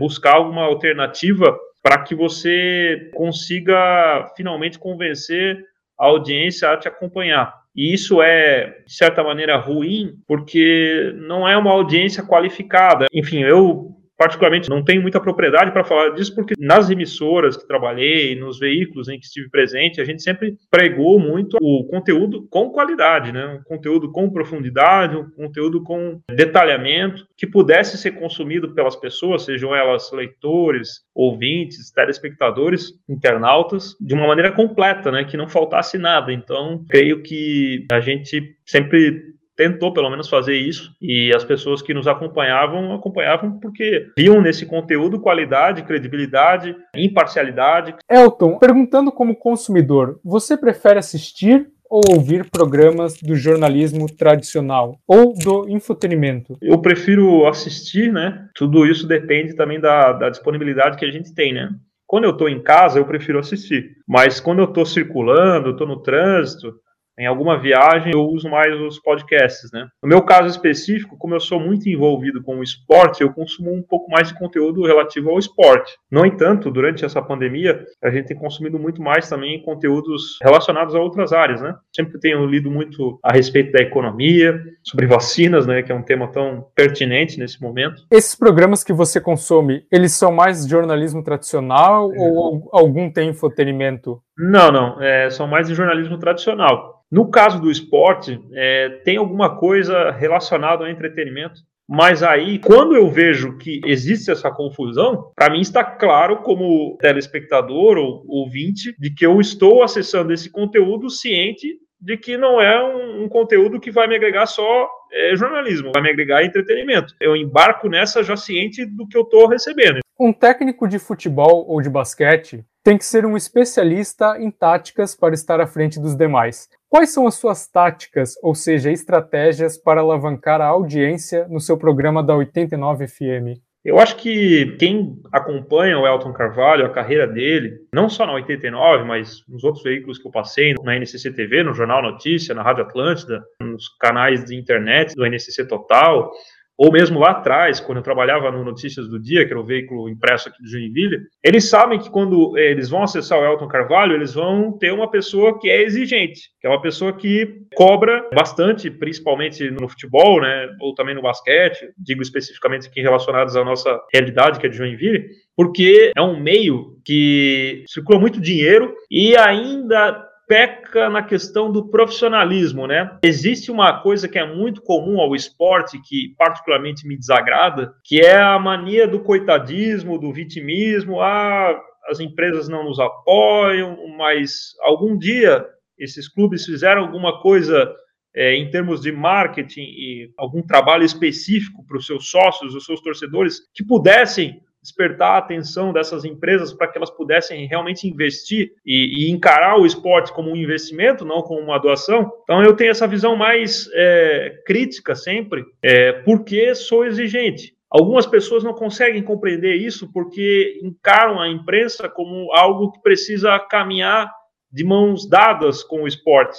buscar 0.00 0.36
alguma 0.36 0.62
alternativa 0.62 1.54
para 1.82 2.02
que 2.02 2.14
você 2.14 3.10
consiga 3.14 4.32
finalmente 4.34 4.78
convencer 4.78 5.62
a 5.98 6.06
audiência 6.06 6.70
a 6.70 6.76
te 6.78 6.88
acompanhar. 6.88 7.54
E 7.76 7.92
isso 7.92 8.22
é, 8.22 8.78
de 8.86 8.94
certa 8.94 9.22
maneira, 9.22 9.56
ruim, 9.56 10.14
porque 10.26 11.12
não 11.16 11.46
é 11.46 11.56
uma 11.56 11.70
audiência 11.70 12.24
qualificada. 12.24 13.06
Enfim, 13.12 13.42
eu 13.42 13.94
particularmente 14.18 14.68
não 14.68 14.82
tenho 14.82 15.00
muita 15.00 15.20
propriedade 15.20 15.70
para 15.70 15.84
falar 15.84 16.10
disso, 16.10 16.34
porque 16.34 16.54
nas 16.58 16.90
emissoras 16.90 17.56
que 17.56 17.66
trabalhei, 17.66 18.34
nos 18.34 18.58
veículos 18.58 19.08
em 19.08 19.18
que 19.18 19.24
estive 19.24 19.48
presente, 19.48 20.00
a 20.00 20.04
gente 20.04 20.22
sempre 20.22 20.56
pregou 20.68 21.20
muito 21.20 21.56
o 21.62 21.84
conteúdo 21.84 22.46
com 22.50 22.70
qualidade, 22.70 23.30
né? 23.30 23.46
um 23.46 23.62
conteúdo 23.62 24.10
com 24.10 24.28
profundidade, 24.28 25.16
um 25.16 25.30
conteúdo 25.30 25.82
com 25.84 26.20
detalhamento, 26.28 27.26
que 27.36 27.46
pudesse 27.46 27.96
ser 27.96 28.12
consumido 28.12 28.74
pelas 28.74 28.96
pessoas, 28.96 29.44
sejam 29.44 29.74
elas 29.74 30.10
leitores, 30.12 31.04
ouvintes, 31.14 31.92
telespectadores, 31.92 32.92
internautas, 33.08 33.94
de 34.00 34.14
uma 34.14 34.26
maneira 34.26 34.50
completa, 34.50 35.12
né? 35.12 35.24
que 35.24 35.36
não 35.36 35.48
faltasse 35.48 35.96
nada. 35.96 36.32
Então, 36.32 36.84
creio 36.88 37.22
que 37.22 37.86
a 37.92 38.00
gente 38.00 38.56
sempre 38.66 39.37
tentou 39.58 39.92
pelo 39.92 40.08
menos 40.08 40.28
fazer 40.28 40.56
isso 40.56 40.94
e 41.02 41.34
as 41.34 41.44
pessoas 41.44 41.82
que 41.82 41.92
nos 41.92 42.06
acompanhavam 42.06 42.94
acompanhavam 42.94 43.58
porque 43.58 44.06
viam 44.16 44.40
nesse 44.40 44.64
conteúdo 44.64 45.20
qualidade, 45.20 45.82
credibilidade, 45.82 46.76
imparcialidade. 46.94 47.96
Elton, 48.08 48.56
perguntando 48.58 49.10
como 49.10 49.34
consumidor, 49.34 50.20
você 50.24 50.56
prefere 50.56 51.00
assistir 51.00 51.66
ou 51.90 52.02
ouvir 52.10 52.48
programas 52.50 53.14
do 53.20 53.34
jornalismo 53.34 54.06
tradicional 54.14 55.00
ou 55.08 55.34
do 55.34 55.68
infotenimento? 55.68 56.56
Eu 56.62 56.80
prefiro 56.80 57.46
assistir, 57.46 58.12
né? 58.12 58.46
Tudo 58.54 58.86
isso 58.86 59.08
depende 59.08 59.56
também 59.56 59.80
da, 59.80 60.12
da 60.12 60.30
disponibilidade 60.30 60.96
que 60.96 61.04
a 61.04 61.10
gente 61.10 61.34
tem, 61.34 61.52
né? 61.52 61.70
Quando 62.06 62.24
eu 62.24 62.30
estou 62.30 62.48
em 62.48 62.62
casa, 62.62 62.98
eu 62.98 63.04
prefiro 63.06 63.38
assistir. 63.38 63.96
Mas 64.06 64.38
quando 64.38 64.60
eu 64.60 64.66
estou 64.66 64.86
circulando, 64.86 65.70
estou 65.70 65.86
no 65.86 66.02
trânsito, 66.02 66.74
em 67.18 67.26
alguma 67.26 67.58
viagem 67.58 68.12
eu 68.12 68.22
uso 68.22 68.48
mais 68.48 68.72
os 68.80 68.98
podcasts, 68.98 69.70
né? 69.72 69.88
No 70.02 70.08
meu 70.08 70.22
caso 70.22 70.48
específico, 70.48 71.16
como 71.18 71.34
eu 71.34 71.40
sou 71.40 71.58
muito 71.58 71.88
envolvido 71.88 72.42
com 72.42 72.58
o 72.58 72.62
esporte, 72.62 73.22
eu 73.22 73.32
consumo 73.32 73.72
um 73.72 73.82
pouco 73.82 74.10
mais 74.10 74.28
de 74.28 74.38
conteúdo 74.38 74.86
relativo 74.86 75.30
ao 75.30 75.38
esporte. 75.38 75.92
No 76.10 76.24
entanto, 76.24 76.70
durante 76.70 77.04
essa 77.04 77.20
pandemia, 77.20 77.84
a 78.02 78.10
gente 78.10 78.28
tem 78.28 78.36
consumido 78.36 78.78
muito 78.78 79.02
mais 79.02 79.28
também 79.28 79.62
conteúdos 79.62 80.38
relacionados 80.42 80.94
a 80.94 81.00
outras 81.00 81.32
áreas, 81.32 81.60
né? 81.60 81.74
Sempre 81.94 82.20
tenho 82.20 82.46
lido 82.46 82.70
muito 82.70 83.18
a 83.22 83.32
respeito 83.32 83.72
da 83.72 83.80
economia, 83.80 84.62
sobre 84.82 85.06
vacinas, 85.06 85.66
né, 85.66 85.82
que 85.82 85.92
é 85.92 85.94
um 85.94 86.02
tema 86.02 86.28
tão 86.28 86.66
pertinente 86.74 87.38
nesse 87.38 87.60
momento. 87.60 88.02
Esses 88.10 88.34
programas 88.34 88.82
que 88.82 88.92
você 88.92 89.20
consome, 89.20 89.84
eles 89.92 90.12
são 90.12 90.32
mais 90.32 90.66
jornalismo 90.66 91.22
tradicional 91.22 92.12
é. 92.12 92.18
ou 92.18 92.68
algum 92.72 93.10
tem 93.10 93.30
infotenimento? 93.30 94.22
Não, 94.38 94.70
não. 94.70 95.02
É, 95.02 95.28
são 95.30 95.48
mais 95.48 95.66
de 95.66 95.74
jornalismo 95.74 96.18
tradicional. 96.18 97.04
No 97.10 97.30
caso 97.30 97.60
do 97.60 97.70
esporte, 97.70 98.40
é, 98.52 99.00
tem 99.04 99.16
alguma 99.16 99.56
coisa 99.56 100.10
relacionada 100.10 100.84
ao 100.84 100.90
entretenimento, 100.90 101.60
mas 101.88 102.22
aí, 102.22 102.58
quando 102.58 102.94
eu 102.94 103.08
vejo 103.08 103.56
que 103.56 103.80
existe 103.86 104.30
essa 104.30 104.50
confusão, 104.50 105.32
para 105.34 105.50
mim 105.50 105.60
está 105.60 105.82
claro, 105.82 106.42
como 106.42 106.98
telespectador 107.00 107.96
ou 107.96 108.24
ouvinte, 108.28 108.94
de 108.98 109.10
que 109.10 109.24
eu 109.24 109.40
estou 109.40 109.82
acessando 109.82 110.30
esse 110.30 110.50
conteúdo 110.50 111.08
ciente 111.08 111.78
de 112.00 112.16
que 112.16 112.36
não 112.36 112.60
é 112.60 112.84
um, 112.84 113.24
um 113.24 113.28
conteúdo 113.28 113.80
que 113.80 113.90
vai 113.90 114.06
me 114.06 114.14
agregar 114.14 114.46
só 114.46 114.88
é, 115.10 115.34
jornalismo, 115.34 115.90
vai 115.92 116.02
me 116.02 116.10
agregar 116.10 116.44
entretenimento. 116.44 117.14
Eu 117.18 117.34
embarco 117.34 117.88
nessa 117.88 118.22
já 118.22 118.36
ciente 118.36 118.84
do 118.84 119.08
que 119.08 119.16
eu 119.16 119.22
estou 119.22 119.48
recebendo. 119.48 120.00
Um 120.20 120.32
técnico 120.32 120.86
de 120.86 120.98
futebol 120.98 121.64
ou 121.66 121.80
de 121.80 121.88
basquete 121.88 122.64
tem 122.88 122.96
que 122.96 123.04
ser 123.04 123.26
um 123.26 123.36
especialista 123.36 124.38
em 124.40 124.50
táticas 124.50 125.14
para 125.14 125.34
estar 125.34 125.60
à 125.60 125.66
frente 125.66 126.00
dos 126.00 126.16
demais. 126.16 126.70
Quais 126.88 127.12
são 127.12 127.26
as 127.26 127.34
suas 127.34 127.68
táticas, 127.68 128.32
ou 128.42 128.54
seja, 128.54 128.90
estratégias 128.90 129.76
para 129.76 130.00
alavancar 130.00 130.62
a 130.62 130.68
audiência 130.68 131.46
no 131.48 131.60
seu 131.60 131.76
programa 131.76 132.22
da 132.22 132.34
89 132.34 133.06
FM? 133.06 133.60
Eu 133.84 133.98
acho 133.98 134.16
que 134.16 134.74
quem 134.78 135.20
acompanha 135.30 135.98
o 135.98 136.06
Elton 136.06 136.32
Carvalho, 136.32 136.86
a 136.86 136.88
carreira 136.88 137.26
dele, 137.26 137.76
não 137.92 138.08
só 138.08 138.24
na 138.24 138.32
89, 138.32 139.04
mas 139.04 139.44
nos 139.46 139.64
outros 139.64 139.84
veículos 139.84 140.18
que 140.18 140.26
eu 140.26 140.32
passei, 140.32 140.74
na 140.82 140.96
NCC 140.96 141.30
TV, 141.30 141.62
no 141.62 141.74
Jornal 141.74 142.00
Notícia, 142.00 142.54
na 142.54 142.62
Rádio 142.62 142.84
Atlântida, 142.84 143.44
nos 143.60 143.86
canais 144.00 144.46
de 144.46 144.56
internet 144.56 145.14
do 145.14 145.26
NCC 145.26 145.66
Total, 145.66 146.30
ou 146.78 146.92
mesmo 146.92 147.18
lá 147.18 147.32
atrás, 147.32 147.80
quando 147.80 147.98
eu 147.98 148.04
trabalhava 148.04 148.52
no 148.52 148.64
Notícias 148.64 149.08
do 149.08 149.20
Dia, 149.20 149.44
que 149.44 149.50
era 149.50 149.60
o 149.60 149.66
veículo 149.66 150.08
impresso 150.08 150.48
aqui 150.48 150.62
do 150.62 150.68
Joinville, 150.68 151.18
eles 151.42 151.68
sabem 151.68 151.98
que 151.98 152.08
quando 152.08 152.56
eles 152.56 152.88
vão 152.88 153.02
acessar 153.02 153.40
o 153.40 153.44
Elton 153.44 153.66
Carvalho, 153.66 154.14
eles 154.14 154.34
vão 154.34 154.78
ter 154.78 154.92
uma 154.92 155.10
pessoa 155.10 155.58
que 155.58 155.68
é 155.68 155.82
exigente, 155.82 156.40
que 156.60 156.68
é 156.68 156.70
uma 156.70 156.80
pessoa 156.80 157.12
que 157.12 157.62
cobra 157.74 158.28
bastante, 158.32 158.88
principalmente 158.90 159.68
no 159.72 159.88
futebol, 159.88 160.40
né, 160.40 160.68
ou 160.80 160.94
também 160.94 161.16
no 161.16 161.22
basquete, 161.22 161.90
digo 161.98 162.22
especificamente 162.22 162.86
aqui 162.86 163.00
relacionados 163.00 163.56
à 163.56 163.64
nossa 163.64 164.00
realidade, 164.14 164.60
que 164.60 164.66
é 164.66 164.68
de 164.68 164.76
Joinville, 164.76 165.30
porque 165.56 166.12
é 166.16 166.22
um 166.22 166.38
meio 166.38 166.96
que 167.04 167.82
circula 167.88 168.20
muito 168.20 168.40
dinheiro 168.40 168.94
e 169.10 169.36
ainda 169.36 170.27
peca 170.48 171.10
na 171.10 171.22
questão 171.22 171.70
do 171.70 171.88
profissionalismo, 171.90 172.86
né? 172.86 173.18
Existe 173.22 173.70
uma 173.70 174.00
coisa 174.00 174.26
que 174.26 174.38
é 174.38 174.46
muito 174.46 174.80
comum 174.80 175.20
ao 175.20 175.36
esporte, 175.36 176.00
que 176.02 176.34
particularmente 176.38 177.06
me 177.06 177.16
desagrada, 177.16 177.92
que 178.02 178.20
é 178.20 178.40
a 178.40 178.58
mania 178.58 179.06
do 179.06 179.20
coitadismo, 179.20 180.18
do 180.18 180.32
vitimismo. 180.32 181.20
Ah, 181.20 181.78
as 182.08 182.18
empresas 182.18 182.68
não 182.68 182.84
nos 182.84 182.98
apoiam, 182.98 183.98
mas 184.16 184.72
algum 184.80 185.16
dia 185.16 185.64
esses 185.98 186.26
clubes 186.28 186.64
fizeram 186.64 187.02
alguma 187.02 187.40
coisa 187.42 187.94
é, 188.34 188.54
em 188.54 188.70
termos 188.70 189.00
de 189.00 189.12
marketing 189.12 189.82
e 189.82 190.32
algum 190.38 190.62
trabalho 190.62 191.04
específico 191.04 191.84
para 191.86 191.98
os 191.98 192.06
seus 192.06 192.30
sócios, 192.30 192.74
os 192.74 192.84
seus 192.84 193.00
torcedores, 193.00 193.60
que 193.74 193.84
pudessem 193.84 194.60
despertar 194.88 195.34
a 195.34 195.38
atenção 195.38 195.92
dessas 195.92 196.24
empresas 196.24 196.72
para 196.72 196.88
que 196.88 196.96
elas 196.96 197.10
pudessem 197.10 197.66
realmente 197.66 198.08
investir 198.08 198.72
e, 198.84 199.26
e, 199.26 199.30
encarar 199.30 199.78
o 199.78 199.86
esporte 199.86 200.32
como 200.32 200.50
um 200.50 200.56
investimento, 200.56 201.24
não 201.24 201.42
como 201.42 201.60
uma 201.60 201.78
doação. 201.78 202.32
Então 202.42 202.62
eu 202.62 202.74
tenho 202.74 202.90
essa 202.90 203.06
visão 203.06 203.36
mais 203.36 203.88
é, 203.92 204.62
crítica 204.66 205.14
sempre, 205.14 205.64
é, 205.82 206.12
porque 206.12 206.74
sou 206.74 207.04
exigente. 207.04 207.76
Algumas 207.90 208.26
pessoas 208.26 208.64
não 208.64 208.74
conseguem 208.74 209.22
compreender 209.22 209.74
isso 209.74 210.10
porque 210.12 210.78
encaram 210.82 211.40
a 211.40 211.48
imprensa 211.48 212.08
como 212.08 212.52
algo 212.52 212.92
que 212.92 213.00
precisa 213.00 213.58
caminhar 213.58 214.30
de 214.70 214.84
mãos 214.84 215.28
dadas 215.28 215.82
com 215.82 216.02
o 216.02 216.08
esporte. 216.08 216.58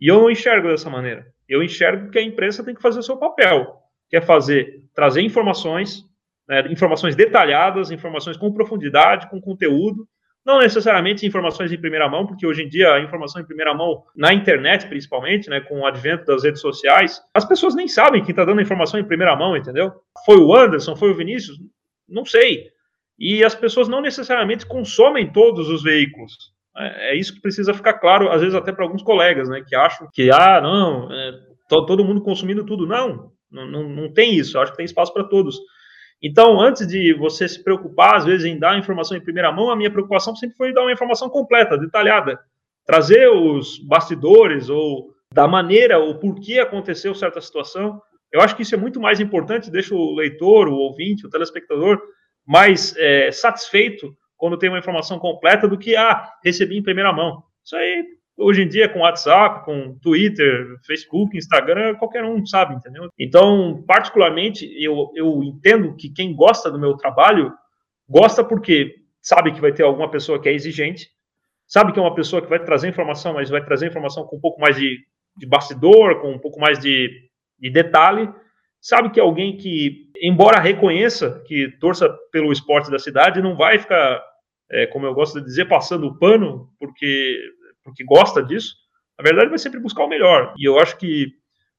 E 0.00 0.08
eu 0.08 0.20
não 0.20 0.30
enxergo 0.30 0.68
dessa 0.68 0.90
maneira. 0.90 1.26
Eu 1.48 1.62
enxergo 1.62 2.10
que 2.10 2.18
a 2.18 2.22
imprensa 2.22 2.64
tem 2.64 2.74
que 2.74 2.82
fazer 2.82 2.98
o 2.98 3.04
seu 3.04 3.16
papel, 3.16 3.76
que 4.08 4.16
é 4.16 4.20
fazer, 4.20 4.82
trazer 4.94 5.22
informações, 5.22 6.04
né, 6.48 6.70
informações 6.70 7.14
detalhadas, 7.16 7.90
informações 7.90 8.36
com 8.36 8.52
profundidade, 8.52 9.28
com 9.28 9.40
conteúdo, 9.40 10.06
não 10.44 10.58
necessariamente 10.58 11.26
informações 11.26 11.72
em 11.72 11.80
primeira 11.80 12.08
mão, 12.08 12.26
porque 12.26 12.46
hoje 12.46 12.62
em 12.62 12.68
dia 12.68 12.92
a 12.92 13.00
informação 13.00 13.40
em 13.40 13.46
primeira 13.46 13.72
mão, 13.72 14.04
na 14.14 14.32
internet 14.32 14.86
principalmente, 14.86 15.48
né, 15.48 15.60
com 15.60 15.80
o 15.80 15.86
advento 15.86 16.26
das 16.26 16.44
redes 16.44 16.60
sociais, 16.60 17.20
as 17.32 17.44
pessoas 17.44 17.74
nem 17.74 17.88
sabem 17.88 18.22
quem 18.22 18.30
está 18.30 18.44
dando 18.44 18.58
a 18.58 18.62
informação 18.62 19.00
em 19.00 19.04
primeira 19.04 19.34
mão, 19.34 19.56
entendeu? 19.56 19.92
Foi 20.26 20.36
o 20.36 20.54
Anderson, 20.54 20.94
foi 20.94 21.10
o 21.10 21.14
Vinícius? 21.14 21.58
Não 22.06 22.26
sei. 22.26 22.68
E 23.18 23.42
as 23.42 23.54
pessoas 23.54 23.88
não 23.88 24.02
necessariamente 24.02 24.66
consomem 24.66 25.32
todos 25.32 25.70
os 25.70 25.82
veículos. 25.82 26.52
É, 26.76 27.12
é 27.12 27.16
isso 27.16 27.34
que 27.34 27.40
precisa 27.40 27.72
ficar 27.72 27.94
claro, 27.94 28.30
às 28.30 28.40
vezes 28.40 28.54
até 28.54 28.70
para 28.70 28.84
alguns 28.84 29.02
colegas, 29.02 29.48
né, 29.48 29.64
que 29.66 29.74
acham 29.74 30.08
que, 30.12 30.30
ah, 30.30 30.60
não, 30.60 31.10
é, 31.10 31.32
todo 31.68 32.04
mundo 32.04 32.20
consumindo 32.20 32.64
tudo. 32.64 32.86
Não, 32.86 33.32
não, 33.50 33.88
não, 33.88 34.12
tem 34.12 34.34
isso. 34.34 34.56
Eu 34.56 34.62
acho 34.62 34.72
que 34.72 34.76
tem 34.76 34.84
espaço 34.84 35.12
para 35.12 35.24
todos. 35.24 35.58
Então, 36.26 36.58
antes 36.58 36.86
de 36.86 37.12
você 37.12 37.46
se 37.46 37.62
preocupar, 37.62 38.16
às 38.16 38.24
vezes, 38.24 38.46
em 38.46 38.58
dar 38.58 38.72
a 38.72 38.78
informação 38.78 39.14
em 39.14 39.20
primeira 39.20 39.52
mão, 39.52 39.70
a 39.70 39.76
minha 39.76 39.90
preocupação 39.90 40.34
sempre 40.34 40.56
foi 40.56 40.72
dar 40.72 40.80
uma 40.80 40.92
informação 40.92 41.28
completa, 41.28 41.76
detalhada. 41.76 42.40
Trazer 42.86 43.28
os 43.28 43.78
bastidores 43.78 44.70
ou 44.70 45.10
da 45.30 45.46
maneira 45.46 45.98
ou 45.98 46.18
por 46.18 46.40
que 46.40 46.58
aconteceu 46.58 47.14
certa 47.14 47.42
situação. 47.42 48.00
Eu 48.32 48.40
acho 48.40 48.56
que 48.56 48.62
isso 48.62 48.74
é 48.74 48.78
muito 48.78 48.98
mais 48.98 49.20
importante, 49.20 49.70
deixa 49.70 49.94
o 49.94 50.14
leitor, 50.14 50.66
o 50.66 50.76
ouvinte, 50.76 51.26
o 51.26 51.28
telespectador 51.30 52.00
mais 52.46 52.96
é, 52.96 53.30
satisfeito 53.30 54.16
quando 54.34 54.56
tem 54.56 54.70
uma 54.70 54.78
informação 54.78 55.18
completa 55.18 55.68
do 55.68 55.76
que, 55.76 55.94
ah, 55.94 56.26
recebi 56.42 56.78
em 56.78 56.82
primeira 56.82 57.12
mão. 57.12 57.42
Isso 57.62 57.76
aí 57.76 58.02
Hoje 58.36 58.62
em 58.62 58.68
dia, 58.68 58.88
com 58.88 59.00
WhatsApp, 59.00 59.64
com 59.64 59.96
Twitter, 60.00 60.76
Facebook, 60.84 61.36
Instagram, 61.36 61.94
qualquer 61.94 62.24
um 62.24 62.44
sabe, 62.44 62.74
entendeu? 62.74 63.08
Então, 63.18 63.84
particularmente, 63.86 64.68
eu, 64.82 65.12
eu 65.14 65.42
entendo 65.42 65.94
que 65.94 66.08
quem 66.10 66.34
gosta 66.34 66.68
do 66.68 66.78
meu 66.78 66.96
trabalho 66.96 67.52
gosta 68.08 68.42
porque 68.44 68.96
sabe 69.22 69.52
que 69.52 69.60
vai 69.60 69.72
ter 69.72 69.84
alguma 69.84 70.10
pessoa 70.10 70.40
que 70.40 70.48
é 70.48 70.52
exigente, 70.52 71.08
sabe 71.66 71.92
que 71.92 71.98
é 71.98 72.02
uma 72.02 72.14
pessoa 72.14 72.42
que 72.42 72.48
vai 72.48 72.58
trazer 72.58 72.88
informação, 72.88 73.34
mas 73.34 73.50
vai 73.50 73.64
trazer 73.64 73.86
informação 73.86 74.24
com 74.24 74.36
um 74.36 74.40
pouco 74.40 74.60
mais 74.60 74.76
de, 74.76 74.98
de 75.36 75.46
bastidor, 75.46 76.20
com 76.20 76.32
um 76.32 76.38
pouco 76.38 76.58
mais 76.58 76.80
de, 76.80 77.08
de 77.58 77.70
detalhe, 77.70 78.28
sabe 78.80 79.10
que 79.10 79.20
é 79.20 79.22
alguém 79.22 79.56
que, 79.56 80.10
embora 80.20 80.60
reconheça 80.60 81.42
que 81.46 81.68
torça 81.78 82.12
pelo 82.32 82.52
esporte 82.52 82.90
da 82.90 82.98
cidade, 82.98 83.40
não 83.40 83.56
vai 83.56 83.78
ficar, 83.78 84.22
é, 84.70 84.86
como 84.86 85.06
eu 85.06 85.14
gosto 85.14 85.38
de 85.38 85.46
dizer, 85.46 85.66
passando 85.66 86.06
o 86.08 86.18
pano, 86.18 86.68
porque 86.78 87.38
porque 87.84 88.02
gosta 88.04 88.42
disso, 88.42 88.74
na 89.18 89.22
verdade 89.22 89.50
vai 89.50 89.58
sempre 89.58 89.78
buscar 89.78 90.04
o 90.04 90.08
melhor. 90.08 90.54
E 90.58 90.66
eu 90.66 90.78
acho 90.78 90.96
que 90.96 91.32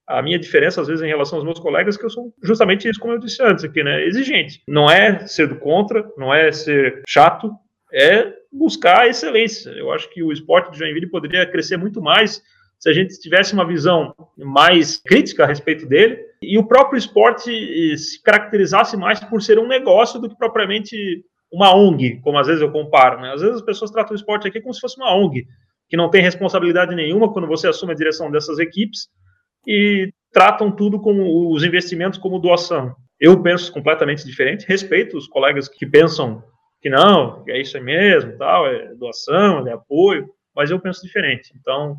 a 0.08 0.22
minha 0.22 0.38
diferença, 0.38 0.82
às 0.82 0.88
vezes, 0.88 1.04
em 1.04 1.08
relação 1.08 1.40
aos 1.40 1.46
meus 1.46 1.60
colegas, 1.60 1.96
é 1.96 2.00
que 2.00 2.06
eu 2.06 2.10
sou 2.10 2.34
justamente 2.44 2.88
isso, 2.88 3.00
como 3.00 3.14
eu 3.14 3.20
disse 3.20 3.42
antes 3.42 3.64
aqui, 3.64 3.84
né? 3.84 4.06
Exigente. 4.06 4.62
Não 4.68 4.90
é 4.90 5.26
ser 5.28 5.48
do 5.48 5.56
contra, 5.56 6.08
não 6.16 6.34
é 6.34 6.52
ser 6.52 7.02
chato, 7.08 7.52
é 7.92 8.32
buscar 8.52 9.02
a 9.02 9.08
excelência. 9.08 9.72
Eu 9.72 9.92
acho 9.92 10.10
que 10.12 10.22
o 10.22 10.32
esporte 10.32 10.72
de 10.72 10.78
Joinville 10.78 11.10
poderia 11.10 11.46
crescer 11.46 11.78
muito 11.78 12.02
mais 12.02 12.42
se 12.78 12.90
a 12.90 12.94
gente 12.94 13.20
tivesse 13.20 13.54
uma 13.54 13.66
visão 13.66 14.14
mais 14.38 14.98
crítica 14.98 15.44
a 15.44 15.48
respeito 15.48 15.88
dele 15.88 16.20
e 16.42 16.58
o 16.58 16.68
próprio 16.68 16.98
esporte 16.98 17.98
se 17.98 18.22
caracterizasse 18.22 18.96
mais 18.98 19.20
por 19.20 19.42
ser 19.42 19.58
um 19.58 19.68
negócio 19.68 20.20
do 20.20 20.30
que 20.30 20.38
propriamente 20.38 21.24
uma 21.52 21.74
ONG, 21.74 22.20
como 22.22 22.38
às 22.38 22.48
vezes 22.48 22.62
eu 22.62 22.72
comparo. 22.72 23.22
Né? 23.22 23.32
Às 23.34 23.42
vezes 23.42 23.56
as 23.56 23.62
pessoas 23.62 23.92
tratam 23.92 24.12
o 24.12 24.16
esporte 24.16 24.48
aqui 24.48 24.62
como 24.62 24.74
se 24.74 24.82
fosse 24.82 24.98
uma 24.98 25.16
ONG 25.16 25.48
que 25.90 25.98
não 25.98 26.10
tem 26.10 26.22
responsabilidade 26.22 26.96
nenhuma 26.96 27.32
quando 27.32 27.48
você 27.48 27.68
assume 27.68 27.94
a 27.94 27.96
direção 27.96 28.32
dessas 28.32 28.60
equipes 28.60 29.08
e 29.68 30.12
tratam 30.32 30.72
tudo 30.72 31.00
como 31.00 31.54
os 31.54 31.64
investimentos 31.64 32.20
como 32.20 32.40
doação. 32.40 32.96
Eu 33.20 33.42
penso 33.42 33.72
completamente 33.72 34.26
diferente, 34.26 34.66
respeito 34.68 35.18
os 35.18 35.28
colegas 35.28 35.70
que 35.70 35.86
pensam 35.86 36.44
que 36.82 36.90
não, 36.90 37.44
que 37.44 37.52
é 37.52 37.60
isso 37.60 37.78
aí 37.78 37.84
mesmo, 37.84 38.38
tal, 38.38 38.68
é 38.68 38.94
doação, 38.96 39.68
é 39.68 39.74
apoio, 39.74 40.30
mas 40.56 40.70
eu 40.70 40.80
penso 40.80 41.02
diferente. 41.02 41.52
Então, 41.60 41.98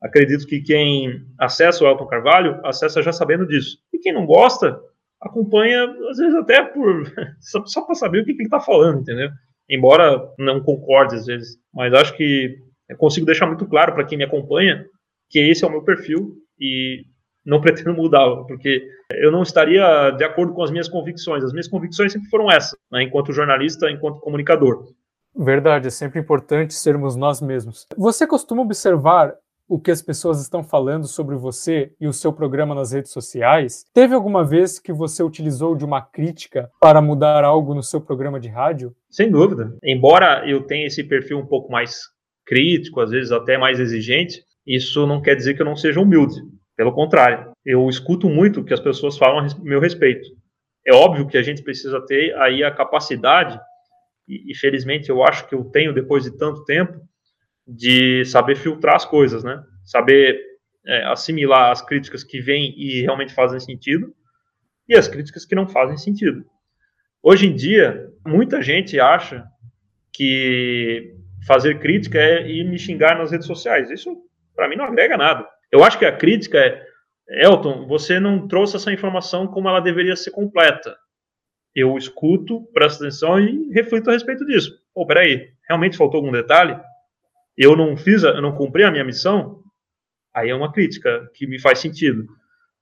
acredito 0.00 0.46
que 0.46 0.60
quem 0.60 1.26
acessa 1.38 1.84
o 1.84 1.86
Elton 1.86 2.06
Carvalho, 2.06 2.60
acessa 2.64 3.02
já 3.02 3.12
sabendo 3.12 3.46
disso. 3.46 3.78
E 3.92 3.98
quem 3.98 4.12
não 4.12 4.24
gosta, 4.24 4.80
acompanha, 5.20 5.84
às 6.10 6.16
vezes 6.16 6.34
até 6.34 6.62
por 6.62 7.04
só, 7.40 7.64
só 7.66 7.82
para 7.82 7.94
saber 7.94 8.22
o 8.22 8.24
que, 8.24 8.32
que 8.34 8.42
ele 8.42 8.46
está 8.46 8.60
falando, 8.60 9.00
entendeu? 9.00 9.30
Embora 9.68 10.28
não 10.38 10.60
concorde 10.60 11.16
às 11.16 11.26
vezes, 11.26 11.56
mas 11.72 11.92
acho 11.94 12.16
que 12.16 12.58
eu 12.92 12.96
consigo 12.96 13.26
deixar 13.26 13.46
muito 13.46 13.66
claro 13.66 13.94
para 13.94 14.04
quem 14.04 14.18
me 14.18 14.24
acompanha 14.24 14.84
que 15.28 15.38
esse 15.38 15.64
é 15.64 15.66
o 15.66 15.70
meu 15.70 15.82
perfil 15.82 16.34
e 16.60 17.04
não 17.44 17.60
pretendo 17.62 17.94
mudá-lo, 17.94 18.46
porque 18.46 18.86
eu 19.12 19.32
não 19.32 19.42
estaria 19.42 20.10
de 20.10 20.24
acordo 20.24 20.52
com 20.52 20.62
as 20.62 20.70
minhas 20.70 20.88
convicções. 20.88 21.44
As 21.44 21.52
minhas 21.52 21.68
convicções 21.68 22.12
sempre 22.12 22.28
foram 22.28 22.50
essas, 22.50 22.78
né, 22.90 23.02
enquanto 23.02 23.32
jornalista, 23.32 23.90
enquanto 23.90 24.20
comunicador. 24.20 24.86
Verdade, 25.34 25.88
é 25.88 25.90
sempre 25.90 26.20
importante 26.20 26.74
sermos 26.74 27.16
nós 27.16 27.40
mesmos. 27.40 27.86
Você 27.96 28.26
costuma 28.26 28.62
observar 28.62 29.34
o 29.66 29.80
que 29.80 29.90
as 29.90 30.02
pessoas 30.02 30.42
estão 30.42 30.62
falando 30.62 31.06
sobre 31.06 31.34
você 31.34 31.92
e 31.98 32.06
o 32.06 32.12
seu 32.12 32.30
programa 32.30 32.74
nas 32.74 32.92
redes 32.92 33.10
sociais? 33.10 33.86
Teve 33.94 34.14
alguma 34.14 34.44
vez 34.44 34.78
que 34.78 34.92
você 34.92 35.22
utilizou 35.22 35.74
de 35.74 35.82
uma 35.82 36.02
crítica 36.02 36.70
para 36.78 37.00
mudar 37.00 37.42
algo 37.42 37.74
no 37.74 37.82
seu 37.82 37.98
programa 37.98 38.38
de 38.38 38.50
rádio? 38.50 38.94
Sem 39.08 39.30
dúvida. 39.30 39.74
Embora 39.82 40.46
eu 40.46 40.66
tenha 40.66 40.86
esse 40.86 41.02
perfil 41.02 41.38
um 41.38 41.46
pouco 41.46 41.72
mais 41.72 42.00
crítico, 42.52 43.00
às 43.00 43.10
vezes 43.10 43.32
até 43.32 43.56
mais 43.56 43.80
exigente, 43.80 44.44
isso 44.66 45.06
não 45.06 45.22
quer 45.22 45.34
dizer 45.34 45.54
que 45.54 45.62
eu 45.62 45.66
não 45.66 45.74
seja 45.74 45.98
humilde. 45.98 46.38
Pelo 46.76 46.92
contrário, 46.92 47.50
eu 47.64 47.88
escuto 47.88 48.28
muito 48.28 48.60
o 48.60 48.64
que 48.64 48.74
as 48.74 48.80
pessoas 48.80 49.16
falam 49.16 49.38
a 49.38 49.62
meu 49.62 49.80
respeito. 49.80 50.28
É 50.86 50.92
óbvio 50.92 51.26
que 51.26 51.38
a 51.38 51.42
gente 51.42 51.62
precisa 51.62 51.98
ter 52.04 52.34
aí 52.36 52.62
a 52.62 52.70
capacidade, 52.70 53.58
e, 54.28 54.52
e 54.52 54.54
felizmente 54.54 55.08
eu 55.08 55.24
acho 55.24 55.48
que 55.48 55.54
eu 55.54 55.64
tenho 55.64 55.94
depois 55.94 56.24
de 56.24 56.36
tanto 56.36 56.62
tempo, 56.66 57.00
de 57.66 58.22
saber 58.26 58.54
filtrar 58.54 58.96
as 58.96 59.06
coisas, 59.06 59.42
né? 59.42 59.62
Saber 59.82 60.38
é, 60.86 61.04
assimilar 61.06 61.70
as 61.70 61.80
críticas 61.80 62.22
que 62.22 62.38
vêm 62.38 62.74
e 62.76 63.00
realmente 63.00 63.32
fazem 63.32 63.60
sentido 63.60 64.14
e 64.86 64.94
as 64.94 65.08
críticas 65.08 65.46
que 65.46 65.54
não 65.54 65.66
fazem 65.66 65.96
sentido. 65.96 66.44
Hoje 67.22 67.46
em 67.46 67.54
dia, 67.54 68.10
muita 68.26 68.60
gente 68.60 69.00
acha 69.00 69.42
que 70.12 71.16
fazer 71.46 71.78
crítica 71.78 72.18
é 72.18 72.48
ir 72.48 72.64
me 72.64 72.78
xingar 72.78 73.16
nas 73.18 73.30
redes 73.30 73.46
sociais. 73.46 73.90
Isso, 73.90 74.16
para 74.54 74.68
mim, 74.68 74.76
não 74.76 74.84
agrega 74.84 75.16
nada. 75.16 75.48
Eu 75.70 75.82
acho 75.84 75.98
que 75.98 76.04
a 76.04 76.16
crítica 76.16 76.58
é, 76.58 76.82
Elton, 77.28 77.86
você 77.86 78.20
não 78.20 78.46
trouxe 78.46 78.76
essa 78.76 78.92
informação 78.92 79.46
como 79.46 79.68
ela 79.68 79.80
deveria 79.80 80.16
ser 80.16 80.30
completa. 80.30 80.96
Eu 81.74 81.96
escuto, 81.96 82.62
presto 82.74 83.02
atenção 83.02 83.40
e 83.40 83.70
reflito 83.72 84.10
a 84.10 84.12
respeito 84.12 84.44
disso. 84.44 84.78
Pô, 84.94 85.06
peraí, 85.06 85.48
realmente 85.66 85.96
faltou 85.96 86.18
algum 86.18 86.32
detalhe? 86.32 86.78
Eu 87.56 87.74
não 87.74 87.96
fiz, 87.96 88.22
eu 88.22 88.42
não 88.42 88.54
cumpri 88.54 88.84
a 88.84 88.90
minha 88.90 89.04
missão? 89.04 89.62
Aí 90.34 90.50
é 90.50 90.54
uma 90.54 90.72
crítica 90.72 91.30
que 91.34 91.46
me 91.46 91.58
faz 91.58 91.78
sentido. 91.78 92.26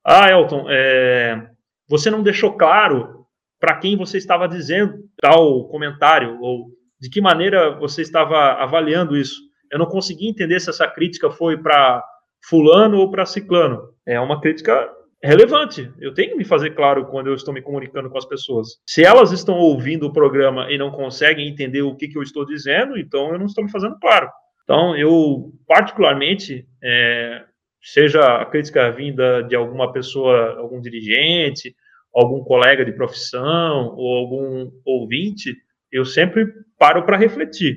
Ah, 0.05 0.31
Elton, 0.31 0.67
é, 0.69 1.49
você 1.89 2.11
não 2.11 2.23
deixou 2.23 2.57
claro 2.57 3.27
para 3.61 3.77
quem 3.77 3.97
você 3.97 4.17
estava 4.17 4.49
dizendo 4.49 5.05
tal 5.21 5.69
comentário 5.69 6.41
ou 6.41 6.69
de 7.01 7.09
que 7.09 7.21
maneira 7.21 7.71
você 7.79 8.03
estava 8.03 8.55
avaliando 8.55 9.17
isso. 9.17 9.41
Eu 9.71 9.79
não 9.79 9.87
consegui 9.87 10.29
entender 10.29 10.61
se 10.61 10.71
essa 10.71 10.87
crítica 10.87 11.31
foi 11.31 11.57
para 11.57 12.05
fulano 12.49 12.99
ou 12.99 13.11
para 13.11 13.27
ciclano. 13.27 13.89
É 14.07 14.19
uma 14.21 14.41
crítica 14.41 14.91
relevante. 15.23 15.91
Eu 16.01 16.13
tenho 16.15 16.31
que 16.31 16.37
me 16.37 16.45
fazer 16.45 16.71
claro 16.71 17.07
quando 17.07 17.29
eu 17.29 17.35
estou 17.35 17.53
me 17.53 17.63
comunicando 17.63 18.11
com 18.11 18.19
as 18.19 18.27
pessoas. 18.27 18.69
Se 18.87 19.05
elas 19.05 19.33
estão 19.33 19.57
ouvindo 19.57 20.07
o 20.07 20.13
programa 20.13 20.71
e 20.71 20.79
não 20.79 20.91
conseguem 20.91 21.49
entender 21.49 21.83
o 21.83 21.95
que, 21.95 22.09
que 22.09 22.19
eu 22.19 22.23
estou 22.23 22.45
dizendo, 22.45 22.99
então 22.99 23.33
eu 23.33 23.39
não 23.39 23.47
estou 23.47 23.65
me 23.65 23.71
fazendo 23.71 23.99
claro. 23.99 24.29
Então, 24.65 24.97
eu, 24.97 25.53
particularmente, 25.67 26.67
é, 26.83 27.45
seja 27.83 28.41
a 28.41 28.47
crítica 28.47 28.91
vinda 28.91 29.43
de 29.43 29.55
alguma 29.55 29.93
pessoa, 29.93 30.59
algum 30.59 30.81
dirigente, 30.81 31.75
algum 32.15 32.43
colega 32.43 32.85
de 32.85 32.93
profissão 32.93 33.95
ou 33.97 34.17
algum 34.17 34.71
ouvinte, 34.85 35.55
eu 35.93 36.05
sempre 36.05 36.47
paro 36.79 37.05
para 37.05 37.17
refletir. 37.17 37.77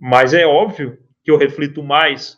Mas 0.00 0.34
é 0.34 0.46
óbvio 0.46 0.98
que 1.24 1.30
eu 1.30 1.36
reflito 1.36 1.82
mais 1.82 2.36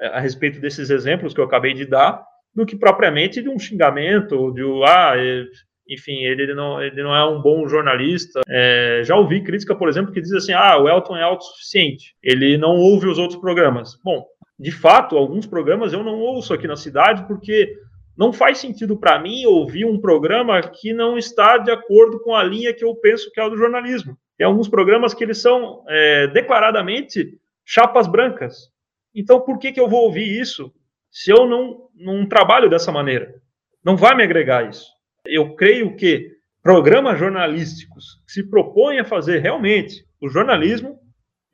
é, 0.00 0.06
a 0.08 0.20
respeito 0.20 0.60
desses 0.60 0.90
exemplos 0.90 1.34
que 1.34 1.40
eu 1.40 1.44
acabei 1.44 1.74
de 1.74 1.86
dar 1.86 2.24
do 2.54 2.66
que 2.66 2.76
propriamente 2.76 3.42
de 3.42 3.48
um 3.48 3.58
xingamento, 3.58 4.52
de 4.52 4.62
ah, 4.86 5.14
é, 5.16 5.44
enfim, 5.88 6.24
ele 6.24 6.54
não, 6.54 6.82
ele 6.82 7.02
não 7.02 7.14
é 7.14 7.24
um 7.24 7.40
bom 7.40 7.66
jornalista. 7.66 8.40
É, 8.48 9.02
já 9.04 9.16
ouvi 9.16 9.42
crítica, 9.42 9.74
por 9.74 9.88
exemplo, 9.88 10.12
que 10.12 10.20
diz 10.20 10.32
assim: 10.32 10.52
ah, 10.52 10.78
o 10.78 10.88
Elton 10.88 11.16
é 11.16 11.22
autossuficiente, 11.22 12.14
ele 12.22 12.58
não 12.58 12.76
ouve 12.76 13.06
os 13.06 13.18
outros 13.18 13.40
programas. 13.40 13.98
Bom, 14.04 14.24
de 14.58 14.70
fato, 14.70 15.16
alguns 15.16 15.46
programas 15.46 15.92
eu 15.92 16.02
não 16.02 16.18
ouço 16.20 16.52
aqui 16.52 16.66
na 16.66 16.76
cidade 16.76 17.26
porque 17.26 17.74
não 18.16 18.32
faz 18.32 18.58
sentido 18.58 18.96
para 18.96 19.18
mim 19.18 19.44
ouvir 19.46 19.84
um 19.84 20.00
programa 20.00 20.60
que 20.62 20.92
não 20.92 21.16
está 21.16 21.58
de 21.58 21.70
acordo 21.70 22.20
com 22.20 22.34
a 22.34 22.42
linha 22.42 22.74
que 22.74 22.84
eu 22.84 22.94
penso 22.96 23.30
que 23.32 23.40
é 23.40 23.44
o 23.44 23.50
do 23.50 23.56
jornalismo. 23.56 24.16
Tem 24.42 24.46
alguns 24.48 24.68
programas 24.68 25.14
que 25.14 25.22
eles 25.22 25.40
são 25.40 25.84
é, 25.88 26.26
declaradamente 26.26 27.38
chapas 27.64 28.08
brancas. 28.08 28.72
Então, 29.14 29.40
por 29.40 29.56
que, 29.56 29.70
que 29.70 29.78
eu 29.78 29.88
vou 29.88 30.02
ouvir 30.02 30.40
isso 30.40 30.74
se 31.12 31.30
eu 31.30 31.46
não, 31.46 31.88
não 31.94 32.26
trabalho 32.26 32.68
dessa 32.68 32.90
maneira? 32.90 33.36
Não 33.84 33.96
vai 33.96 34.16
me 34.16 34.24
agregar 34.24 34.68
isso. 34.68 34.88
Eu 35.24 35.54
creio 35.54 35.94
que 35.94 36.28
programas 36.60 37.20
jornalísticos 37.20 38.20
que 38.26 38.32
se 38.32 38.50
propõem 38.50 38.98
a 38.98 39.04
fazer 39.04 39.38
realmente 39.38 40.04
o 40.20 40.28
jornalismo, 40.28 40.98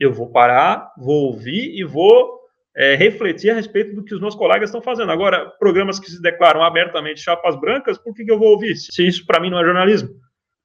eu 0.01 0.11
vou 0.11 0.33
parar, 0.33 0.91
vou 0.97 1.27
ouvir 1.27 1.79
e 1.79 1.85
vou 1.85 2.41
é, 2.75 2.95
refletir 2.95 3.51
a 3.51 3.55
respeito 3.55 3.95
do 3.95 4.03
que 4.03 4.15
os 4.15 4.21
meus 4.23 4.35
colegas 4.35 4.71
estão 4.71 4.81
fazendo. 4.81 5.13
Agora, 5.13 5.45
programas 5.59 6.01
que 6.01 6.11
se 6.11 6.23
declaram 6.23 6.63
abertamente 6.63 7.21
chapas 7.21 7.55
brancas, 7.55 7.99
por 7.99 8.15
que, 8.15 8.25
que 8.25 8.33
eu 8.33 8.39
vou 8.39 8.49
ouvir? 8.49 8.77
Se 8.77 9.07
isso 9.07 9.27
para 9.27 9.41
mim 9.41 9.51
não 9.51 9.61
é 9.61 9.65
jornalismo. 9.65 10.09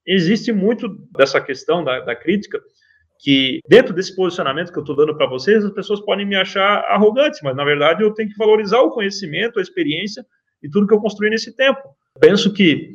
Existe 0.05 0.51
muito 0.51 0.89
dessa 1.11 1.39
questão 1.39 1.83
da, 1.83 1.99
da 2.01 2.15
crítica 2.15 2.59
que 3.19 3.59
dentro 3.67 3.93
desse 3.93 4.13
posicionamento 4.15 4.71
que 4.71 4.77
eu 4.77 4.83
estou 4.83 4.95
dando 4.95 5.15
para 5.15 5.29
vocês, 5.29 5.63
as 5.63 5.71
pessoas 5.71 6.01
podem 6.01 6.25
me 6.25 6.35
achar 6.35 6.79
arrogante, 6.89 7.39
mas 7.41 7.55
na 7.55 7.63
verdade 7.63 8.03
eu 8.03 8.13
tenho 8.13 8.29
que 8.29 8.37
valorizar 8.37 8.81
o 8.81 8.91
conhecimento, 8.91 9.59
a 9.59 9.61
experiência 9.61 10.25
e 10.61 10.69
tudo 10.69 10.87
que 10.87 10.93
eu 10.93 10.99
construí 10.99 11.29
nesse 11.29 11.55
tempo. 11.55 11.81
Penso 12.19 12.53
que 12.53 12.91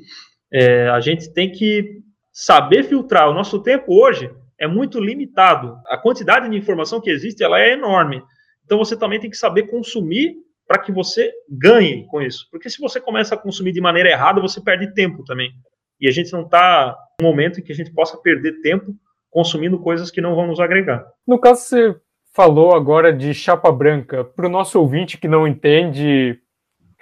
é, 0.53 0.89
a 0.89 1.01
gente 1.01 1.33
tem 1.33 1.51
que 1.51 2.03
saber 2.31 2.85
filtrar. 2.85 3.31
O 3.31 3.35
nosso 3.35 3.63
tempo 3.63 3.95
hoje 3.95 4.31
é 4.59 4.67
muito 4.67 5.01
limitado. 5.01 5.79
A 5.87 5.97
quantidade 5.97 6.49
de 6.49 6.57
informação 6.57 7.01
que 7.01 7.11
existe 7.11 7.43
ela 7.43 7.59
é 7.59 7.73
enorme. 7.73 8.23
Então 8.65 8.77
você 8.77 8.97
também 8.97 9.19
tem 9.19 9.31
que 9.31 9.37
saber 9.37 9.65
consumir 9.65 10.37
para 10.67 10.83
que 10.83 10.93
você 10.93 11.33
ganhe 11.49 12.07
com 12.07 12.21
isso. 12.21 12.47
Porque 12.51 12.69
se 12.69 12.79
você 12.79 13.01
começa 13.01 13.35
a 13.35 13.39
consumir 13.39 13.73
de 13.73 13.81
maneira 13.81 14.11
errada, 14.11 14.43
você 14.43 14.61
perde 14.61 14.93
tempo 14.93 15.25
também. 15.25 15.51
E 16.01 16.09
a 16.09 16.13
gente 16.13 16.33
não 16.33 16.43
está 16.43 16.97
no 17.21 17.27
momento 17.27 17.61
em 17.61 17.63
que 17.63 17.73
a 17.73 17.75
gente 17.75 17.93
possa 17.93 18.17
perder 18.17 18.61
tempo 18.61 18.95
consumindo 19.31 19.79
coisas 19.79 20.11
que 20.11 20.21
não 20.21 20.35
vão 20.35 20.47
nos 20.47 20.61
agregar. 20.61 21.05
No 21.27 21.39
caso, 21.39 21.63
você 21.63 21.97
falou 22.33 22.75
agora 22.75 23.13
de 23.13 23.35
chapa 23.35 23.71
branca. 23.71 24.25
Para 24.25 24.47
o 24.47 24.51
nosso 24.51 24.81
ouvinte 24.81 25.19
que 25.19 25.29
não 25.29 25.47
entende 25.47 26.41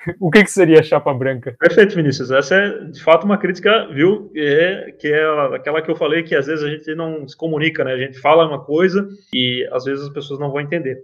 o 0.21 0.31
que, 0.31 0.45
que 0.45 0.51
seria 0.51 0.83
chapa 0.83 1.13
branca? 1.13 1.55
Perfeito, 1.59 1.95
Vinícius. 1.95 2.31
Essa 2.31 2.55
é, 2.55 2.85
de 2.85 3.03
fato, 3.03 3.25
uma 3.25 3.39
crítica, 3.39 3.89
viu? 3.93 4.31
É, 4.35 4.95
que 4.99 5.09
é 5.09 5.25
aquela 5.55 5.83
que 5.83 5.91
eu 5.91 5.97
falei 5.97 6.23
que 6.23 6.35
às 6.35 6.47
vezes 6.47 6.65
a 6.65 6.71
gente 6.71 6.95
não 6.95 7.27
se 7.27 7.37
comunica, 7.37 7.85
né? 7.85 7.93
A 7.93 7.99
gente 7.99 8.19
fala 8.19 8.47
uma 8.47 8.65
coisa 8.65 9.09
e 9.35 9.69
às 9.73 9.85
vezes 9.85 10.05
as 10.05 10.13
pessoas 10.13 10.41
não 10.41 10.51
vão 10.51 10.61
entender. 10.61 10.99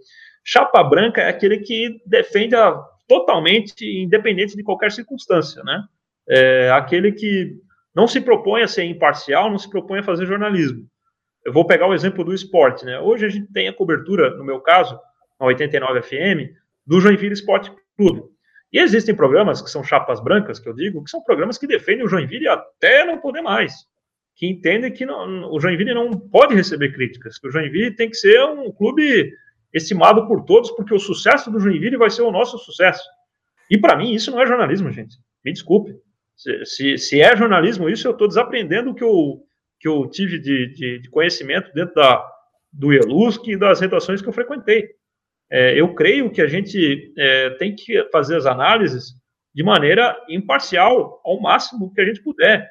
Chapa 0.45 0.83
branca 0.83 1.21
é 1.21 1.29
aquele 1.29 1.59
que 1.59 2.01
defende 2.07 2.55
a, 2.55 2.75
totalmente, 3.09 3.85
independente 3.85 4.57
de 4.57 4.63
qualquer 4.63 4.91
circunstância, 4.91 5.63
né? 5.63 5.85
É 6.29 6.71
aquele 6.71 7.13
que 7.13 7.53
não 7.95 8.07
se 8.07 8.21
propõe 8.21 8.63
a 8.63 8.69
ser 8.69 8.85
imparcial, 8.85 9.51
não 9.51 9.59
se 9.59 9.69
propõe 9.69 10.01
a 10.01 10.03
fazer 10.03 10.27
jornalismo. 10.27 10.87
Eu 11.45 11.53
vou 11.53 11.67
pegar 11.67 11.87
o 11.89 11.95
exemplo 11.95 12.25
do 12.25 12.33
esporte, 12.33 12.85
né? 12.85 12.99
Hoje 13.01 13.27
a 13.27 13.29
gente 13.29 13.53
tem 13.53 13.69
a 13.69 13.73
cobertura, 13.73 14.37
no 14.37 14.45
meu 14.45 14.61
caso, 14.61 14.99
na 15.39 15.47
89 15.47 16.03
FM, 16.03 16.55
do 16.87 17.01
Joinville 17.01 17.33
Esporte 17.33 17.73
Clube. 17.97 18.23
E 18.73 18.79
existem 18.79 19.15
programas 19.15 19.61
que 19.61 19.71
são 19.71 19.85
chapas 19.85 20.23
brancas, 20.23 20.59
que 20.59 20.69
eu 20.69 20.75
digo, 20.75 21.05
que 21.05 21.11
são 21.11 21.23
programas 21.23 21.59
que 21.59 21.67
defendem 21.67 22.05
o 22.05 22.09
Joinville 22.09 22.49
até 22.49 23.05
não 23.05 23.19
poder 23.19 23.43
mais. 23.43 23.75
Que 24.35 24.47
entendem 24.47 24.91
que 24.91 25.05
não, 25.05 25.51
o 25.53 25.61
Joinville 25.61 25.93
não 25.93 26.11
pode 26.11 26.55
receber 26.55 26.93
críticas, 26.93 27.39
que 27.39 27.49
o 27.49 27.51
Joinville 27.51 27.95
tem 27.95 28.09
que 28.09 28.17
ser 28.17 28.43
um 28.45 28.73
clube 28.73 29.31
estimado 29.75 30.27
por 30.27 30.45
todos, 30.45 30.71
porque 30.71 30.95
o 30.95 30.99
sucesso 30.99 31.51
do 31.51 31.61
Joinville 31.61 31.99
vai 31.99 32.09
ser 32.09 32.23
o 32.23 32.31
nosso 32.31 32.57
sucesso. 32.59 33.05
E 33.71 33.79
para 33.79 33.97
mim, 33.97 34.15
isso 34.15 34.31
não 34.31 34.41
é 34.41 34.47
jornalismo, 34.47 34.91
gente. 34.91 35.17
Me 35.45 35.53
desculpe. 35.53 35.95
Se, 36.65 36.99
se, 36.99 37.21
é 37.21 37.37
jornalismo 37.37 37.89
isso, 37.89 38.07
eu 38.07 38.13
estou 38.13 38.27
desaprendendo 38.27 38.91
o 38.91 38.95
que 38.95 39.05
eu, 39.05 39.43
que 39.79 39.87
eu 39.87 40.09
tive 40.09 40.39
de, 40.39 40.67
de, 40.75 40.99
de 41.01 41.11
conhecimento 41.11 41.73
dentro 41.73 41.95
da, 41.95 42.25
do 42.73 42.93
ELUSC 42.93 43.53
e 43.53 43.57
das 43.57 43.81
redações 43.81 44.21
que 44.21 44.29
eu 44.29 44.33
frequentei. 44.33 44.89
É, 45.51 45.79
eu 45.79 45.95
creio 45.95 46.31
que 46.31 46.41
a 46.41 46.47
gente 46.47 47.13
é, 47.17 47.51
tem 47.51 47.75
que 47.75 48.03
fazer 48.11 48.37
as 48.37 48.47
análises 48.47 49.15
de 49.55 49.63
maneira 49.63 50.19
imparcial, 50.29 51.21
ao 51.25 51.41
máximo 51.41 51.93
que 51.93 52.01
a 52.01 52.05
gente 52.05 52.23
puder. 52.23 52.71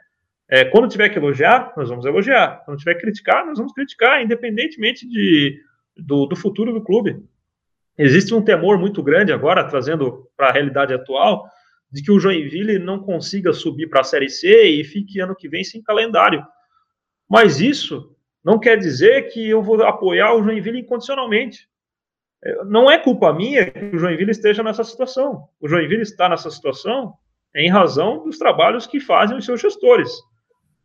É, 0.50 0.66
quando 0.66 0.90
tiver 0.90 1.08
que 1.10 1.18
elogiar, 1.18 1.72
nós 1.78 1.90
vamos 1.90 2.06
elogiar. 2.06 2.64
Quando 2.66 2.80
tiver 2.80 2.96
que 2.96 3.02
criticar, 3.02 3.46
nós 3.46 3.58
vamos 3.58 3.72
criticar, 3.72 4.22
independentemente 4.22 5.08
de, 5.08 5.62
do, 5.96 6.26
do 6.26 6.36
futuro 6.36 6.74
do 6.74 6.84
clube. 6.84 7.24
Existe 7.98 8.34
um 8.34 8.42
temor 8.42 8.78
muito 8.78 9.02
grande 9.04 9.32
agora, 9.32 9.64
trazendo 9.64 10.28
para 10.36 10.50
a 10.50 10.52
realidade 10.52 10.94
atual, 10.94 11.48
de 11.92 12.02
que 12.02 12.12
o 12.12 12.20
Joinville 12.20 12.80
não 12.80 13.00
consiga 13.00 13.52
subir 13.52 13.88
para 13.90 14.02
a 14.02 14.04
Série 14.04 14.30
C 14.30 14.64
e 14.64 14.84
fique 14.84 15.20
ano 15.20 15.36
que 15.36 15.50
vem 15.50 15.64
sem 15.64 15.82
calendário. 15.82 16.46
Mas 17.30 17.60
isso 17.60 18.16
não 18.44 18.60
quer 18.60 18.78
dizer 18.78 19.30
que 19.30 19.50
eu 19.50 19.62
vou 19.62 19.82
apoiar 19.84 20.34
o 20.34 20.44
Joinville 20.44 20.80
incondicionalmente. 20.80 21.68
Não 22.66 22.90
é 22.90 22.98
culpa 22.98 23.32
minha 23.34 23.70
que 23.70 23.96
o 23.96 24.00
Joinville 24.00 24.32
esteja 24.32 24.64
nessa 24.64 24.84
situação. 24.84 25.48
O 25.60 25.68
Joinville 25.68 26.02
está 26.02 26.28
nessa 26.28 26.50
situação 26.50 27.14
em 27.56 27.70
razão 27.70 28.24
dos 28.24 28.38
trabalhos 28.38 28.88
que 28.88 29.00
fazem 29.00 29.38
os 29.38 29.46
seus 29.46 29.62
gestores. 29.62 30.12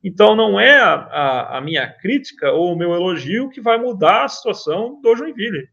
Então, 0.05 0.37
não 0.37 0.61
é 0.61 0.79
a, 0.79 0.95
a, 0.95 1.59
a, 1.59 1.61
minha 1.61 1.89
crítica 1.89 2.53
ou 2.53 2.73
o 2.73 2.77
meu 2.77 2.95
elogio 2.95 3.49
que 3.49 3.61
vai 3.61 3.79
mudar 3.79 4.25
a 4.25 4.29
situação 4.29 5.01
do 5.01 5.17
Joinville. 5.17 5.69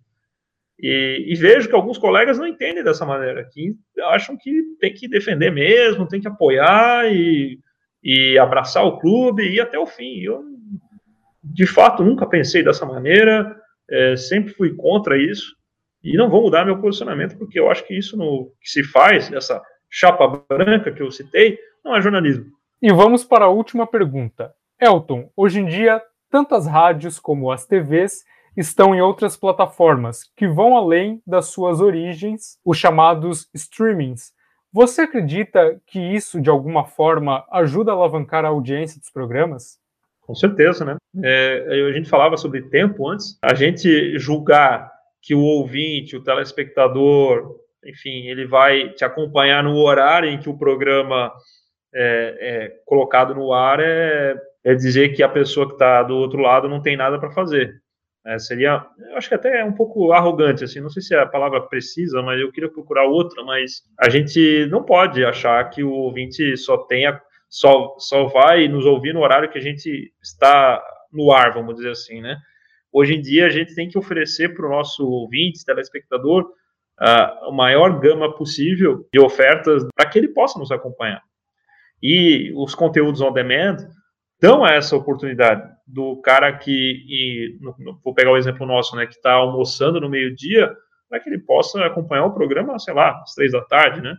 E, 0.86 1.28
e, 1.30 1.36
vejo 1.36 1.70
que 1.70 1.76
alguns 1.76 1.98
colegas 1.98 2.38
não 2.38 2.46
entendem 2.46 2.84
dessa 2.84 3.06
maneira, 3.06 3.48
que 3.50 3.74
acham 4.08 4.36
que 4.38 4.62
tem 4.82 4.94
que 4.94 5.08
defender 5.08 5.50
mesmo, 5.50 6.06
tem 6.06 6.20
que 6.20 6.28
apoiar 6.28 7.10
e, 7.10 7.58
e 8.04 8.38
abraçar 8.38 8.84
o 8.86 9.00
clube 9.00 9.44
e 9.44 9.56
ir 9.56 9.62
até 9.62 9.80
o 9.80 9.86
fim. 9.86 10.20
Eu, 10.20 10.44
de 11.42 11.66
fato, 11.66 12.04
nunca 12.04 12.26
pensei 12.26 12.62
dessa 12.62 12.86
maneira, 12.86 13.56
é, 13.90 14.18
sempre 14.18 14.52
fui 14.54 14.76
contra 14.76 15.18
isso. 15.18 15.56
E 16.04 16.18
não 16.18 16.30
vou 16.30 16.42
mudar 16.42 16.66
meu 16.66 16.82
posicionamento, 16.82 17.38
porque 17.38 17.58
eu 17.58 17.72
acho 17.72 17.88
que 17.88 17.98
isso 17.98 18.18
no, 18.18 18.52
que 18.60 18.70
se 18.70 18.84
faz, 18.84 19.32
essa 19.32 19.62
chapa 19.90 20.44
branca 20.50 20.92
que 20.92 21.02
eu 21.02 21.10
citei, 21.10 21.58
não 21.82 21.96
é 21.96 22.02
jornalismo. 22.02 22.48
E 22.82 22.92
vamos 22.92 23.24
para 23.24 23.46
a 23.46 23.50
última 23.50 23.88
pergunta. 23.88 24.54
Elton, 24.78 25.32
hoje 25.34 25.62
em 25.62 25.66
dia, 25.66 26.02
tantas 26.30 26.68
rádios 26.68 27.20
como 27.20 27.50
as 27.50 27.66
TVs 27.66 28.26
estão 28.56 28.94
em 28.94 29.02
outras 29.02 29.36
plataformas 29.36 30.24
que 30.36 30.48
vão 30.48 30.76
além 30.78 31.22
das 31.26 31.48
suas 31.48 31.82
origens, 31.82 32.58
os 32.64 32.78
chamados 32.78 33.50
streamings. 33.54 34.32
Você 34.72 35.02
acredita 35.02 35.80
que 35.86 36.00
isso, 36.00 36.42
de 36.42 36.50
alguma 36.50 36.86
forma, 36.86 37.46
ajuda 37.52 37.92
a 37.92 37.96
alavancar 37.96 38.44
a 38.44 38.50
audiência 38.50 39.00
dos 39.00 39.12
programas? 39.12 39.78
Com 40.22 40.34
certeza, 40.34 40.84
né? 40.86 40.96
É, 41.24 41.90
a 41.90 41.92
gente 41.92 42.10
falava 42.10 42.38
sobre 42.38 42.62
tempo 42.64 43.08
antes. 43.08 43.38
A 43.42 43.54
gente 43.54 44.18
julgar 44.18 44.92
que 45.22 45.36
o 45.36 45.42
ouvinte, 45.42 46.16
o 46.16 46.24
telespectador, 46.24 47.56
enfim, 47.86 48.28
ele 48.28 48.48
vai 48.48 48.90
te 48.90 49.06
acompanhar 49.06 49.64
no 49.64 49.76
horário 49.78 50.30
em 50.30 50.40
que 50.40 50.50
o 50.50 50.58
programa 50.58 51.32
é, 51.94 52.38
é 52.40 52.70
colocado 52.86 53.36
no 53.36 53.54
ar 53.54 53.80
é, 53.80 54.36
é 54.64 54.74
dizer 54.74 55.10
que 55.10 55.22
a 55.22 55.30
pessoa 55.30 55.68
que 55.68 55.74
está 55.74 56.02
do 56.02 56.16
outro 56.16 56.40
lado 56.40 56.68
não 56.68 56.82
tem 56.82 56.98
nada 56.98 57.20
para 57.20 57.32
fazer. 57.32 57.83
É, 58.26 58.40
seria, 58.40 58.86
eu 59.10 59.18
acho 59.18 59.28
que 59.28 59.36
até 59.36 59.60
é 59.60 59.66
um 59.66 59.74
pouco 59.74 60.14
arrogante, 60.14 60.64
assim, 60.64 60.80
não 60.80 60.90
sei 60.90 61.02
se 61.02 61.14
é 61.14 61.20
a 61.20 61.26
palavra 61.26 61.60
precisa, 61.62 62.22
mas 62.22 62.40
eu 62.40 62.54
queria 62.54 62.72
procurar 62.72 63.04
outra, 63.04 63.44
mas 63.44 63.82
a 64.00 64.10
gente 64.10 64.66
não 64.68 64.82
pode 64.82 65.26
achar 65.26 65.70
que 65.70 65.84
o 65.84 65.92
ouvinte 65.92 66.56
só 66.56 66.78
tenha, 66.78 67.22
só, 67.50 67.96
só 68.00 68.28
vai 68.28 68.70
nos 68.70 68.86
ouvir 68.86 69.14
no 69.14 69.20
horário 69.20 69.50
que 69.50 69.58
a 69.58 69.62
gente 69.62 70.14
está 70.22 70.82
no 71.12 71.34
ar, 71.34 71.54
vamos 71.54 71.76
dizer 71.76 71.92
assim, 71.92 72.22
né? 72.22 72.38
Hoje 72.94 73.16
em 73.16 73.22
dia 73.22 73.46
a 73.46 73.50
gente 73.50 73.76
tem 73.76 73.90
que 73.90 73.98
oferecer 73.98 74.56
para 74.56 74.68
o 74.68 74.70
nosso 74.70 75.06
ouvinte, 75.06 75.66
telespectador, 75.66 76.50
a 76.98 77.50
maior 77.52 78.00
gama 78.00 78.34
possível 78.34 79.06
de 79.12 79.20
ofertas 79.20 79.84
para 79.96 80.10
que 80.10 80.18
ele 80.18 80.30
possa 80.30 80.58
nos 80.58 80.72
acompanhar. 80.72 81.22
E 82.02 82.54
os 82.56 82.74
conteúdos 82.76 83.20
on 83.20 83.34
demand 83.34 83.78
dão 84.40 84.66
essa 84.66 84.96
oportunidade 84.96 85.73
do 85.86 86.22
cara 86.22 86.52
que, 86.58 86.72
e, 86.72 87.58
vou 88.04 88.14
pegar 88.14 88.32
o 88.32 88.38
exemplo 88.38 88.66
nosso, 88.66 88.96
né, 88.96 89.06
que 89.06 89.16
está 89.16 89.34
almoçando 89.34 90.00
no 90.00 90.10
meio-dia, 90.10 90.74
para 91.10 91.20
que 91.20 91.30
ele 91.30 91.40
possa 91.40 91.86
acompanhar 91.86 92.26
o 92.26 92.34
programa, 92.34 92.80
sei 92.80 92.94
lá, 92.94 93.22
às 93.22 93.34
três 93.36 93.52
da 93.52 93.62
tarde, 93.62 94.02
né? 94.02 94.16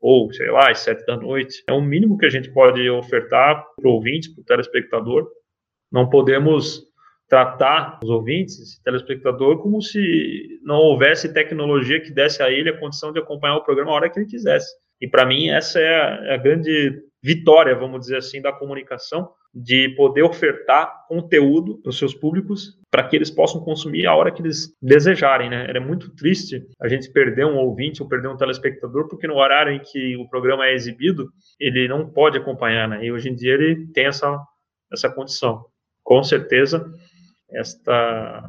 Ou, 0.00 0.32
sei 0.32 0.50
lá, 0.50 0.70
às 0.70 0.80
sete 0.80 1.04
da 1.06 1.16
noite. 1.16 1.64
É 1.68 1.72
o 1.72 1.80
mínimo 1.80 2.18
que 2.18 2.26
a 2.26 2.30
gente 2.30 2.52
pode 2.52 2.88
ofertar 2.88 3.64
para 3.74 3.88
o 3.88 3.94
ouvinte, 3.94 4.32
para 4.32 4.42
o 4.42 4.44
telespectador. 4.44 5.28
Não 5.90 6.08
podemos 6.08 6.86
tratar 7.28 7.98
os 8.02 8.08
ouvintes, 8.08 8.80
telespectador, 8.84 9.58
como 9.58 9.82
se 9.82 10.60
não 10.62 10.76
houvesse 10.76 11.32
tecnologia 11.32 12.00
que 12.00 12.12
desse 12.12 12.42
a 12.42 12.50
ele 12.50 12.70
a 12.70 12.78
condição 12.78 13.12
de 13.12 13.18
acompanhar 13.18 13.56
o 13.56 13.64
programa 13.64 13.90
a 13.90 13.94
hora 13.94 14.10
que 14.10 14.18
ele 14.18 14.26
quisesse. 14.26 14.72
E 15.00 15.08
para 15.08 15.26
mim 15.26 15.48
essa 15.48 15.80
é 15.80 15.94
a, 15.94 16.24
é 16.26 16.34
a, 16.34 16.36
grande 16.36 17.02
vitória, 17.26 17.74
vamos 17.74 18.02
dizer 18.02 18.18
assim, 18.18 18.40
da 18.40 18.52
comunicação, 18.52 19.28
de 19.52 19.88
poder 19.96 20.22
ofertar 20.22 21.06
conteúdo 21.08 21.82
para 21.82 21.90
os 21.90 21.98
seus 21.98 22.14
públicos 22.14 22.78
para 22.88 23.02
que 23.02 23.16
eles 23.16 23.32
possam 23.32 23.60
consumir 23.60 24.06
a 24.06 24.14
hora 24.14 24.30
que 24.30 24.40
eles 24.40 24.72
desejarem, 24.80 25.50
né? 25.50 25.66
Era 25.68 25.80
muito 25.80 26.14
triste 26.14 26.64
a 26.80 26.86
gente 26.86 27.10
perder 27.10 27.44
um 27.44 27.56
ouvinte 27.56 28.00
ou 28.00 28.08
perder 28.08 28.28
um 28.28 28.36
telespectador 28.36 29.08
porque 29.08 29.26
no 29.26 29.34
horário 29.34 29.72
em 29.72 29.80
que 29.80 30.16
o 30.16 30.28
programa 30.28 30.66
é 30.66 30.74
exibido 30.74 31.28
ele 31.58 31.88
não 31.88 32.08
pode 32.08 32.38
acompanhar, 32.38 32.88
né? 32.88 33.04
E 33.04 33.10
hoje 33.10 33.28
em 33.28 33.34
dia 33.34 33.54
ele 33.54 33.88
tem 33.92 34.06
essa 34.06 34.40
essa 34.92 35.10
condição. 35.10 35.64
Com 36.04 36.22
certeza 36.22 36.88
esta 37.50 38.48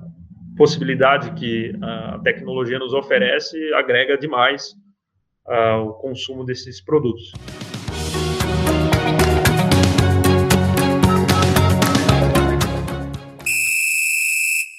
possibilidade 0.55 1.31
que 1.31 1.73
a 1.81 2.19
tecnologia 2.19 2.77
nos 2.77 2.93
oferece 2.93 3.57
agrega 3.73 4.19
demais 4.19 4.75
ao 5.47 5.95
consumo 5.95 6.45
desses 6.45 6.79
produtos. 6.79 7.31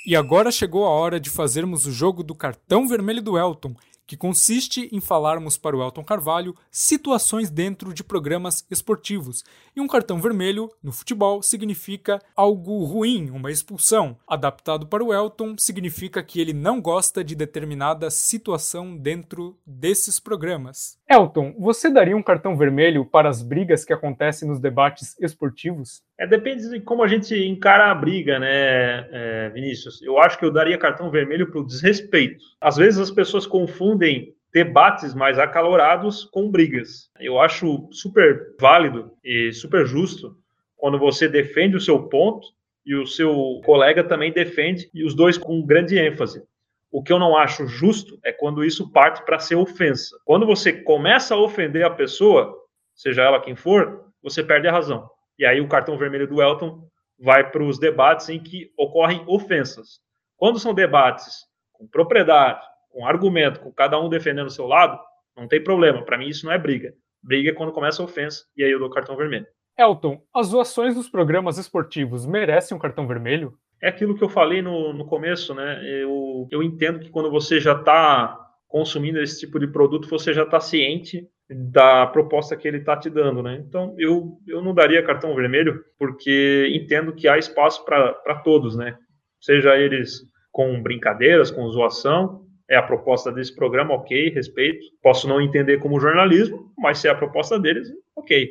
E 0.08 0.16
agora 0.16 0.50
chegou 0.50 0.86
a 0.86 0.88
hora 0.88 1.20
de 1.20 1.28
fazermos 1.28 1.84
o 1.84 1.92
jogo 1.92 2.22
do 2.22 2.34
cartão 2.34 2.88
vermelho 2.88 3.20
do 3.20 3.36
Elton, 3.36 3.74
que 4.06 4.16
consiste 4.16 4.88
em 4.90 5.02
falarmos 5.02 5.58
para 5.58 5.76
o 5.76 5.82
Elton 5.82 6.02
Carvalho 6.02 6.54
situações 6.70 7.50
dentro 7.50 7.92
de 7.92 8.02
programas 8.02 8.64
esportivos. 8.70 9.44
E 9.76 9.82
um 9.82 9.86
cartão 9.86 10.18
vermelho, 10.18 10.70
no 10.82 10.92
futebol, 10.92 11.42
significa 11.42 12.18
algo 12.34 12.84
ruim, 12.84 13.28
uma 13.28 13.50
expulsão. 13.50 14.16
Adaptado 14.26 14.86
para 14.86 15.04
o 15.04 15.12
Elton, 15.12 15.58
significa 15.58 16.22
que 16.22 16.40
ele 16.40 16.54
não 16.54 16.80
gosta 16.80 17.22
de 17.22 17.34
determinada 17.34 18.08
situação 18.08 18.96
dentro 18.96 19.58
desses 19.66 20.18
programas. 20.18 20.96
Elton, 21.06 21.54
você 21.58 21.90
daria 21.90 22.16
um 22.16 22.22
cartão 22.22 22.56
vermelho 22.56 23.04
para 23.04 23.28
as 23.28 23.42
brigas 23.42 23.84
que 23.84 23.92
acontecem 23.92 24.48
nos 24.48 24.58
debates 24.58 25.18
esportivos? 25.20 26.02
É, 26.18 26.26
depende 26.26 26.68
de 26.68 26.80
como 26.80 27.04
a 27.04 27.06
gente 27.06 27.34
encara 27.46 27.90
a 27.90 27.94
briga, 27.94 28.40
né, 28.40 29.08
é, 29.12 29.50
Vinícius? 29.54 30.02
Eu 30.02 30.18
acho 30.18 30.36
que 30.36 30.44
eu 30.44 30.50
daria 30.50 30.76
cartão 30.76 31.10
vermelho 31.10 31.48
para 31.48 31.60
o 31.60 31.66
desrespeito. 31.66 32.44
Às 32.60 32.76
vezes 32.76 32.98
as 32.98 33.10
pessoas 33.10 33.46
confundem 33.46 34.34
debates 34.52 35.14
mais 35.14 35.38
acalorados 35.38 36.24
com 36.24 36.50
brigas. 36.50 37.10
Eu 37.20 37.38
acho 37.38 37.88
super 37.92 38.56
válido 38.60 39.12
e 39.22 39.52
super 39.52 39.86
justo 39.86 40.36
quando 40.76 40.98
você 40.98 41.28
defende 41.28 41.76
o 41.76 41.80
seu 41.80 42.08
ponto 42.08 42.48
e 42.84 42.94
o 42.94 43.06
seu 43.06 43.60
colega 43.64 44.02
também 44.02 44.32
defende, 44.32 44.90
e 44.94 45.04
os 45.04 45.14
dois 45.14 45.36
com 45.36 45.64
grande 45.64 45.98
ênfase. 45.98 46.42
O 46.90 47.02
que 47.02 47.12
eu 47.12 47.18
não 47.18 47.36
acho 47.36 47.66
justo 47.66 48.18
é 48.24 48.32
quando 48.32 48.64
isso 48.64 48.90
parte 48.90 49.22
para 49.26 49.38
ser 49.38 49.56
ofensa. 49.56 50.16
Quando 50.24 50.46
você 50.46 50.72
começa 50.72 51.34
a 51.34 51.38
ofender 51.38 51.84
a 51.84 51.90
pessoa, 51.90 52.56
seja 52.94 53.22
ela 53.22 53.42
quem 53.42 53.54
for, 53.54 54.06
você 54.22 54.42
perde 54.42 54.66
a 54.66 54.72
razão. 54.72 55.06
E 55.38 55.46
aí 55.46 55.60
o 55.60 55.68
cartão 55.68 55.96
vermelho 55.96 56.26
do 56.26 56.42
Elton 56.42 56.82
vai 57.18 57.50
para 57.50 57.62
os 57.62 57.78
debates 57.78 58.28
em 58.28 58.40
que 58.40 58.72
ocorrem 58.76 59.24
ofensas. 59.26 60.00
Quando 60.36 60.58
são 60.58 60.74
debates 60.74 61.46
com 61.72 61.86
propriedade, 61.86 62.60
com 62.90 63.06
argumento, 63.06 63.60
com 63.60 63.72
cada 63.72 64.00
um 64.00 64.08
defendendo 64.08 64.46
o 64.46 64.50
seu 64.50 64.66
lado, 64.66 64.98
não 65.36 65.46
tem 65.46 65.62
problema. 65.62 66.04
Para 66.04 66.18
mim 66.18 66.28
isso 66.28 66.46
não 66.46 66.52
é 66.52 66.58
briga. 66.58 66.92
Briga 67.22 67.50
é 67.50 67.54
quando 67.54 67.72
começa 67.72 68.02
a 68.02 68.04
ofensa 68.04 68.44
e 68.56 68.64
aí 68.64 68.70
eu 68.70 68.78
dou 68.78 68.90
cartão 68.90 69.16
vermelho. 69.16 69.46
Elton, 69.76 70.20
as 70.34 70.50
doações 70.50 70.94
dos 70.94 71.08
programas 71.08 71.56
esportivos 71.56 72.26
merecem 72.26 72.76
um 72.76 72.80
cartão 72.80 73.06
vermelho? 73.06 73.54
É 73.80 73.88
aquilo 73.88 74.16
que 74.16 74.24
eu 74.24 74.28
falei 74.28 74.60
no, 74.60 74.92
no 74.92 75.06
começo, 75.06 75.54
né? 75.54 75.80
Eu, 75.84 76.48
eu 76.50 76.62
entendo 76.64 76.98
que 76.98 77.10
quando 77.10 77.30
você 77.30 77.60
já 77.60 77.74
está 77.78 78.36
consumindo 78.66 79.20
esse 79.20 79.38
tipo 79.38 79.58
de 79.60 79.68
produto, 79.68 80.08
você 80.08 80.32
já 80.32 80.42
está 80.42 80.58
ciente 80.58 81.28
da 81.50 82.06
proposta 82.06 82.56
que 82.56 82.68
ele 82.68 82.78
está 82.78 82.96
te 82.96 83.08
dando, 83.08 83.42
né? 83.42 83.62
Então 83.66 83.94
eu, 83.98 84.38
eu 84.46 84.62
não 84.62 84.74
daria 84.74 85.02
cartão 85.02 85.34
vermelho 85.34 85.82
porque 85.98 86.68
entendo 86.74 87.14
que 87.14 87.26
há 87.26 87.38
espaço 87.38 87.84
para 87.84 88.34
todos, 88.44 88.76
né? 88.76 88.98
Seja 89.40 89.76
eles 89.76 90.22
com 90.52 90.82
brincadeiras, 90.82 91.50
com 91.50 91.68
zoação, 91.70 92.44
é 92.68 92.76
a 92.76 92.82
proposta 92.82 93.32
desse 93.32 93.54
programa, 93.54 93.94
ok, 93.94 94.30
respeito. 94.30 94.84
Posso 95.02 95.26
não 95.26 95.40
entender 95.40 95.78
como 95.78 96.00
jornalismo, 96.00 96.70
mas 96.76 96.98
se 96.98 97.08
é 97.08 97.10
a 97.10 97.14
proposta 97.14 97.58
deles, 97.58 97.88
ok. 98.14 98.50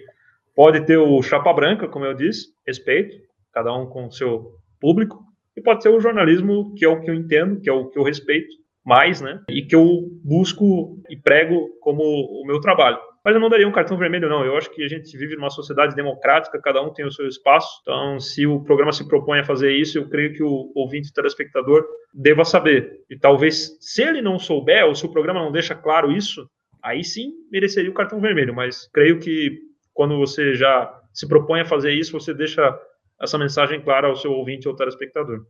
Pode 0.56 0.86
ter 0.86 0.98
o 0.98 1.22
chapa 1.22 1.54
branca, 1.54 1.88
como 1.88 2.06
eu 2.06 2.16
disse, 2.16 2.48
respeito, 2.66 3.16
cada 3.54 3.76
um 3.76 3.86
com 3.86 4.08
o 4.08 4.12
seu 4.12 4.56
público, 4.80 5.24
e 5.56 5.62
pode 5.62 5.84
ser 5.84 5.90
o 5.90 6.00
jornalismo, 6.00 6.74
que 6.76 6.84
é 6.84 6.88
o 6.88 7.00
que 7.00 7.10
eu 7.10 7.14
entendo, 7.14 7.60
que 7.60 7.70
é 7.70 7.74
o 7.74 7.90
que 7.90 8.00
eu 8.00 8.04
respeito, 8.04 8.56
mais, 8.88 9.20
né? 9.20 9.44
E 9.50 9.64
que 9.64 9.76
eu 9.76 10.10
busco 10.24 10.98
e 11.10 11.18
prego 11.18 11.68
como 11.82 12.02
o 12.02 12.48
meu 12.48 12.62
trabalho. 12.62 12.98
Mas 13.24 13.36
eu 13.36 13.42
não 13.42 13.50
daria 13.50 13.68
um 13.68 13.72
cartão 13.74 13.98
vermelho, 13.98 14.30
não. 14.30 14.46
Eu 14.46 14.56
acho 14.56 14.72
que 14.72 14.82
a 14.82 14.88
gente 14.88 15.18
vive 15.18 15.36
numa 15.36 15.50
sociedade 15.50 15.94
democrática, 15.94 16.62
cada 16.62 16.82
um 16.82 16.94
tem 16.94 17.06
o 17.06 17.12
seu 17.12 17.28
espaço. 17.28 17.82
Então, 17.82 18.18
se 18.18 18.48
o 18.48 18.64
programa 18.64 18.94
se 18.94 19.06
propõe 19.06 19.40
a 19.40 19.44
fazer 19.44 19.74
isso, 19.74 19.98
eu 19.98 20.08
creio 20.08 20.34
que 20.34 20.42
o 20.42 20.72
ouvinte, 20.74 21.10
o 21.10 21.14
telespectador, 21.14 21.86
deva 22.14 22.46
saber. 22.46 23.02
E 23.10 23.20
talvez, 23.20 23.78
se 23.82 24.02
ele 24.02 24.22
não 24.22 24.40
souber, 24.40 24.86
ou 24.86 24.96
se 24.96 25.06
o 25.06 25.12
programa 25.12 25.42
não 25.42 25.52
deixa 25.52 25.76
claro 25.76 26.10
isso, 26.10 26.50
aí 26.82 27.04
sim 27.04 27.34
mereceria 27.52 27.92
o 27.92 27.94
cartão 27.94 28.22
vermelho. 28.22 28.56
Mas 28.56 28.90
creio 28.94 29.20
que 29.20 29.60
quando 29.94 30.18
você 30.18 30.56
já 30.56 30.90
se 31.14 31.28
propõe 31.28 31.60
a 31.60 31.66
fazer 31.66 31.92
isso, 31.92 32.14
você 32.14 32.34
deixa 32.34 32.74
essa 33.22 33.38
mensagem 33.38 33.82
clara 33.82 34.08
ao 34.08 34.16
seu 34.16 34.32
ouvinte 34.32 34.66
ou 34.70 34.76
telespectador. 34.76 35.46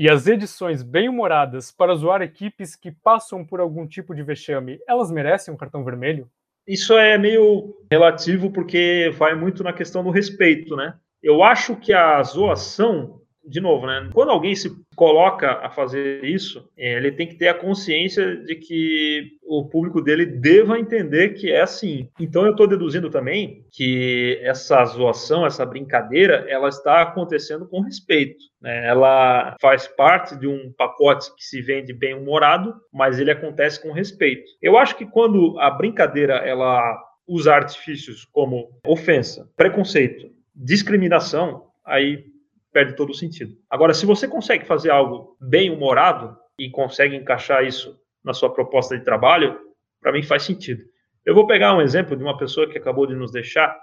E 0.00 0.08
as 0.08 0.26
edições 0.26 0.82
bem-humoradas 0.82 1.70
para 1.70 1.94
zoar 1.94 2.22
equipes 2.22 2.74
que 2.74 2.90
passam 2.90 3.44
por 3.44 3.60
algum 3.60 3.86
tipo 3.86 4.14
de 4.14 4.22
vexame, 4.22 4.80
elas 4.88 5.10
merecem 5.10 5.52
um 5.52 5.58
cartão 5.58 5.84
vermelho? 5.84 6.26
Isso 6.66 6.96
é 6.96 7.18
meio 7.18 7.76
relativo 7.92 8.50
porque 8.50 9.12
vai 9.18 9.34
muito 9.34 9.62
na 9.62 9.74
questão 9.74 10.02
do 10.02 10.08
respeito, 10.08 10.74
né? 10.74 10.94
Eu 11.22 11.42
acho 11.42 11.76
que 11.76 11.92
a 11.92 12.22
zoação 12.22 13.20
de 13.44 13.60
novo, 13.60 13.86
né? 13.86 14.08
Quando 14.12 14.30
alguém 14.30 14.54
se 14.54 14.70
coloca 14.94 15.52
a 15.64 15.70
fazer 15.70 16.24
isso, 16.24 16.68
é, 16.76 16.96
ele 16.96 17.12
tem 17.12 17.26
que 17.26 17.36
ter 17.36 17.48
a 17.48 17.54
consciência 17.54 18.36
de 18.36 18.54
que 18.54 19.32
o 19.42 19.68
público 19.68 20.00
dele 20.00 20.26
deva 20.26 20.78
entender 20.78 21.30
que 21.30 21.50
é 21.50 21.62
assim. 21.62 22.08
Então 22.18 22.44
eu 22.44 22.52
estou 22.52 22.66
deduzindo 22.66 23.10
também 23.10 23.64
que 23.72 24.38
essa 24.42 24.84
zoação, 24.84 25.46
essa 25.46 25.64
brincadeira, 25.64 26.44
ela 26.48 26.68
está 26.68 27.02
acontecendo 27.02 27.66
com 27.66 27.80
respeito. 27.80 28.44
Né? 28.60 28.86
Ela 28.86 29.56
faz 29.60 29.88
parte 29.88 30.36
de 30.36 30.46
um 30.46 30.72
pacote 30.76 31.34
que 31.36 31.44
se 31.44 31.62
vende 31.62 31.92
bem 31.92 32.14
humorado, 32.14 32.74
mas 32.92 33.18
ele 33.18 33.30
acontece 33.30 33.80
com 33.82 33.92
respeito. 33.92 34.44
Eu 34.60 34.76
acho 34.76 34.96
que 34.96 35.06
quando 35.06 35.58
a 35.58 35.70
brincadeira 35.70 36.34
ela 36.34 36.98
usa 37.26 37.54
artifícios 37.54 38.24
como 38.24 38.70
ofensa, 38.86 39.48
preconceito, 39.56 40.30
discriminação, 40.54 41.68
aí 41.84 42.24
perde 42.72 42.96
todo 42.96 43.10
o 43.10 43.14
sentido. 43.14 43.54
Agora, 43.68 43.94
se 43.94 44.06
você 44.06 44.28
consegue 44.28 44.64
fazer 44.64 44.90
algo 44.90 45.36
bem 45.40 45.70
humorado 45.70 46.36
e 46.58 46.70
consegue 46.70 47.16
encaixar 47.16 47.64
isso 47.64 47.98
na 48.24 48.32
sua 48.32 48.52
proposta 48.52 48.96
de 48.96 49.04
trabalho, 49.04 49.58
para 50.00 50.12
mim 50.12 50.22
faz 50.22 50.42
sentido. 50.42 50.82
Eu 51.24 51.34
vou 51.34 51.46
pegar 51.46 51.74
um 51.74 51.80
exemplo 51.80 52.16
de 52.16 52.22
uma 52.22 52.36
pessoa 52.36 52.68
que 52.68 52.78
acabou 52.78 53.06
de 53.06 53.14
nos 53.14 53.30
deixar. 53.30 53.76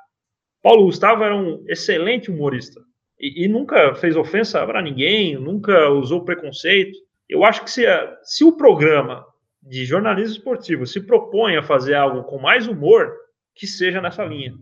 Paulo 0.61 0.85
Gustavo 0.85 1.23
era 1.23 1.35
um 1.35 1.63
excelente 1.67 2.31
humorista 2.31 2.81
e, 3.19 3.45
e 3.45 3.47
nunca 3.47 3.95
fez 3.95 4.15
ofensa 4.15 4.65
para 4.65 4.81
ninguém, 4.81 5.35
nunca 5.35 5.89
usou 5.89 6.25
preconceito. 6.25 6.97
Eu 7.29 7.43
acho 7.43 7.63
que 7.63 7.71
se, 7.71 7.85
se 8.23 8.43
o 8.43 8.55
programa 8.55 9.25
de 9.61 9.85
jornalismo 9.85 10.35
esportivo 10.35 10.85
se 10.85 11.01
propõe 11.01 11.57
a 11.57 11.63
fazer 11.63 11.95
algo 11.95 12.23
com 12.23 12.39
mais 12.39 12.67
humor, 12.67 13.13
que 13.55 13.67
seja 13.67 14.01
nessa 14.01 14.23
linha. 14.23 14.53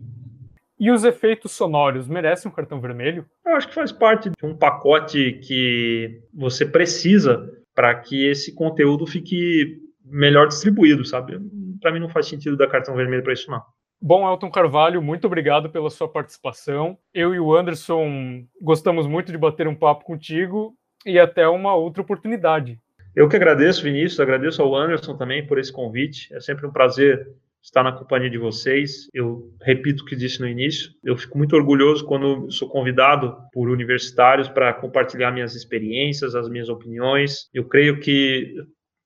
E 0.78 0.90
os 0.90 1.04
efeitos 1.04 1.52
sonoros 1.52 2.06
merecem 2.06 2.50
um 2.50 2.54
cartão 2.54 2.80
vermelho? 2.80 3.24
Eu 3.44 3.54
acho 3.54 3.68
que 3.68 3.74
faz 3.74 3.90
parte 3.90 4.30
de 4.30 4.46
um 4.46 4.54
pacote 4.54 5.40
que 5.42 6.20
você 6.34 6.66
precisa 6.66 7.50
para 7.74 7.94
que 7.94 8.26
esse 8.26 8.54
conteúdo 8.54 9.06
fique 9.06 9.80
melhor 10.04 10.48
distribuído, 10.48 11.04
sabe? 11.04 11.38
Para 11.80 11.92
mim 11.92 12.00
não 12.00 12.08
faz 12.08 12.26
sentido 12.26 12.56
dar 12.56 12.68
cartão 12.68 12.94
vermelho 12.94 13.22
para 13.22 13.32
isso 13.32 13.50
não. 13.50 13.62
Bom, 14.00 14.30
Elton 14.30 14.50
Carvalho, 14.50 15.00
muito 15.00 15.26
obrigado 15.26 15.70
pela 15.70 15.88
sua 15.88 16.08
participação. 16.08 16.98
Eu 17.14 17.34
e 17.34 17.40
o 17.40 17.54
Anderson 17.54 18.44
gostamos 18.60 19.06
muito 19.06 19.32
de 19.32 19.38
bater 19.38 19.66
um 19.66 19.74
papo 19.74 20.04
contigo 20.04 20.74
e 21.04 21.18
até 21.18 21.48
uma 21.48 21.74
outra 21.74 22.02
oportunidade. 22.02 22.78
Eu 23.14 23.28
que 23.28 23.36
agradeço, 23.36 23.82
Vinícius, 23.82 24.20
agradeço 24.20 24.60
ao 24.60 24.76
Anderson 24.76 25.16
também 25.16 25.46
por 25.46 25.58
esse 25.58 25.72
convite. 25.72 26.32
É 26.34 26.40
sempre 26.40 26.66
um 26.66 26.70
prazer 26.70 27.26
estar 27.66 27.82
na 27.82 27.92
companhia 27.92 28.30
de 28.30 28.38
vocês. 28.38 29.08
Eu 29.12 29.52
repito 29.60 30.02
o 30.02 30.06
que 30.06 30.14
disse 30.14 30.40
no 30.40 30.48
início, 30.48 30.90
eu 31.04 31.16
fico 31.16 31.36
muito 31.36 31.56
orgulhoso 31.56 32.06
quando 32.06 32.50
sou 32.50 32.68
convidado 32.68 33.36
por 33.52 33.68
universitários 33.68 34.48
para 34.48 34.72
compartilhar 34.72 35.32
minhas 35.32 35.54
experiências, 35.54 36.34
as 36.34 36.48
minhas 36.48 36.68
opiniões. 36.68 37.48
Eu 37.52 37.64
creio 37.64 37.98
que 37.98 38.54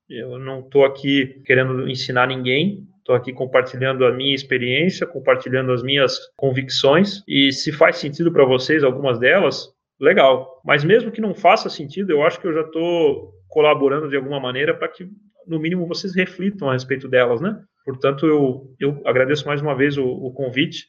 eu 0.09 0.39
não 0.39 0.61
estou 0.61 0.85
aqui 0.85 1.41
querendo 1.47 1.89
ensinar 1.89 2.27
ninguém, 2.27 2.87
estou 2.99 3.15
aqui 3.15 3.33
compartilhando 3.33 4.05
a 4.05 4.13
minha 4.13 4.35
experiência, 4.35 5.07
compartilhando 5.07 5.73
as 5.73 5.83
minhas 5.83 6.19
convicções 6.37 7.23
e 7.27 7.51
se 7.53 7.73
faz 7.73 7.97
sentido 7.97 8.31
para 8.31 8.45
vocês 8.45 8.85
algumas 8.85 9.19
delas, 9.19 9.69
legal. 9.99 10.61
Mas 10.65 10.85
mesmo 10.85 11.11
que 11.11 11.21
não 11.21 11.35
faça 11.35 11.71
sentido, 11.71 12.11
eu 12.11 12.23
acho 12.23 12.39
que 12.39 12.47
eu 12.47 12.53
já 12.53 12.63
estou 12.63 13.33
colaborando 13.49 14.09
de 14.09 14.17
alguma 14.17 14.39
maneira 14.39 14.75
para 14.75 14.89
que 14.89 15.09
no 15.47 15.59
mínimo 15.59 15.87
vocês 15.87 16.15
reflitam 16.15 16.69
a 16.69 16.75
respeito 16.75 17.09
delas, 17.09 17.41
né? 17.41 17.59
Portanto, 17.85 18.27
eu, 18.27 18.75
eu 18.79 19.03
agradeço 19.05 19.47
mais 19.47 19.61
uma 19.61 19.75
vez 19.75 19.97
o, 19.97 20.05
o 20.05 20.33
convite 20.33 20.87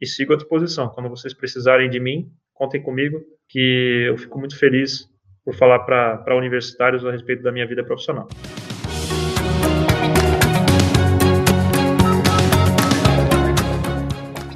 e 0.00 0.06
sigo 0.06 0.32
à 0.32 0.36
disposição. 0.36 0.88
Quando 0.88 1.08
vocês 1.08 1.32
precisarem 1.32 1.88
de 1.88 2.00
mim, 2.00 2.30
contem 2.52 2.82
comigo, 2.82 3.20
que 3.48 4.06
eu 4.08 4.18
fico 4.18 4.38
muito 4.38 4.58
feliz 4.58 5.08
por 5.44 5.54
falar 5.54 5.80
para 5.80 6.36
universitários 6.36 7.04
a 7.04 7.10
respeito 7.10 7.42
da 7.42 7.52
minha 7.52 7.66
vida 7.66 7.84
profissional. 7.84 8.28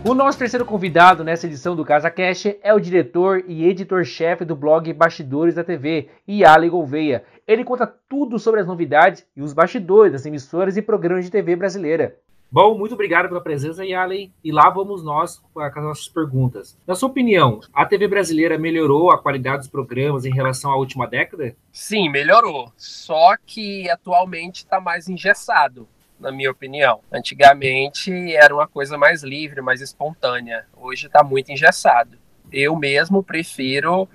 O 0.09 0.15
nosso 0.15 0.39
terceiro 0.39 0.65
convidado 0.65 1.25
nessa 1.25 1.49
edição 1.49 1.75
do 1.75 1.85
Casa 1.85 2.09
Cash 2.09 2.47
é 2.63 2.73
o 2.73 2.79
diretor 2.79 3.43
e 3.49 3.65
editor-chefe 3.65 4.45
do 4.45 4.55
blog 4.55 4.93
Bastidores 4.93 5.57
da 5.57 5.65
TV, 5.65 6.09
Yali 6.29 6.69
Gouveia. 6.69 7.25
Ele 7.45 7.65
conta 7.65 7.93
tudo 8.09 8.39
sobre 8.39 8.61
as 8.61 8.69
novidades 8.69 9.27
e 9.37 9.43
os 9.43 9.53
bastidores 9.53 10.13
das 10.13 10.25
emissoras 10.25 10.77
e 10.77 10.83
programas 10.83 11.25
de 11.25 11.33
TV 11.33 11.57
brasileira. 11.57 12.21
Bom, 12.49 12.79
muito 12.79 12.95
obrigado 12.95 13.27
pela 13.27 13.41
presença, 13.41 13.85
Yali. 13.85 14.33
E 14.45 14.53
lá 14.53 14.71
vamos 14.71 15.03
nós 15.03 15.43
com 15.53 15.59
as 15.59 15.75
nossas 15.75 16.07
perguntas. 16.07 16.79
Na 16.87 16.95
sua 16.95 17.09
opinião, 17.09 17.59
a 17.75 17.85
TV 17.85 18.07
brasileira 18.07 18.57
melhorou 18.57 19.11
a 19.11 19.21
qualidade 19.21 19.63
dos 19.63 19.69
programas 19.69 20.25
em 20.25 20.33
relação 20.33 20.71
à 20.71 20.77
última 20.77 21.09
década? 21.09 21.57
Sim, 21.73 22.09
melhorou. 22.11 22.73
Só 22.77 23.35
que 23.45 23.91
atualmente 23.91 24.59
está 24.59 24.81
mais 24.81 25.09
engessado 25.09 25.89
na 26.19 26.33
minha 26.33 26.51
opinião. 26.51 27.01
Antigamente 27.13 28.35
era 28.35 28.55
uma 28.55 28.67
coisa 28.67 28.97
mais 28.97 29.23
livre, 29.23 29.61
mais 29.61 29.81
espontânea. 29.81 30.67
Hoje 30.77 31.07
está 31.07 31.23
muito 31.23 31.51
engessado. 31.51 32.19
Eu 32.53 32.77
mesmo 32.77 33.23
prefiro 33.23 34.09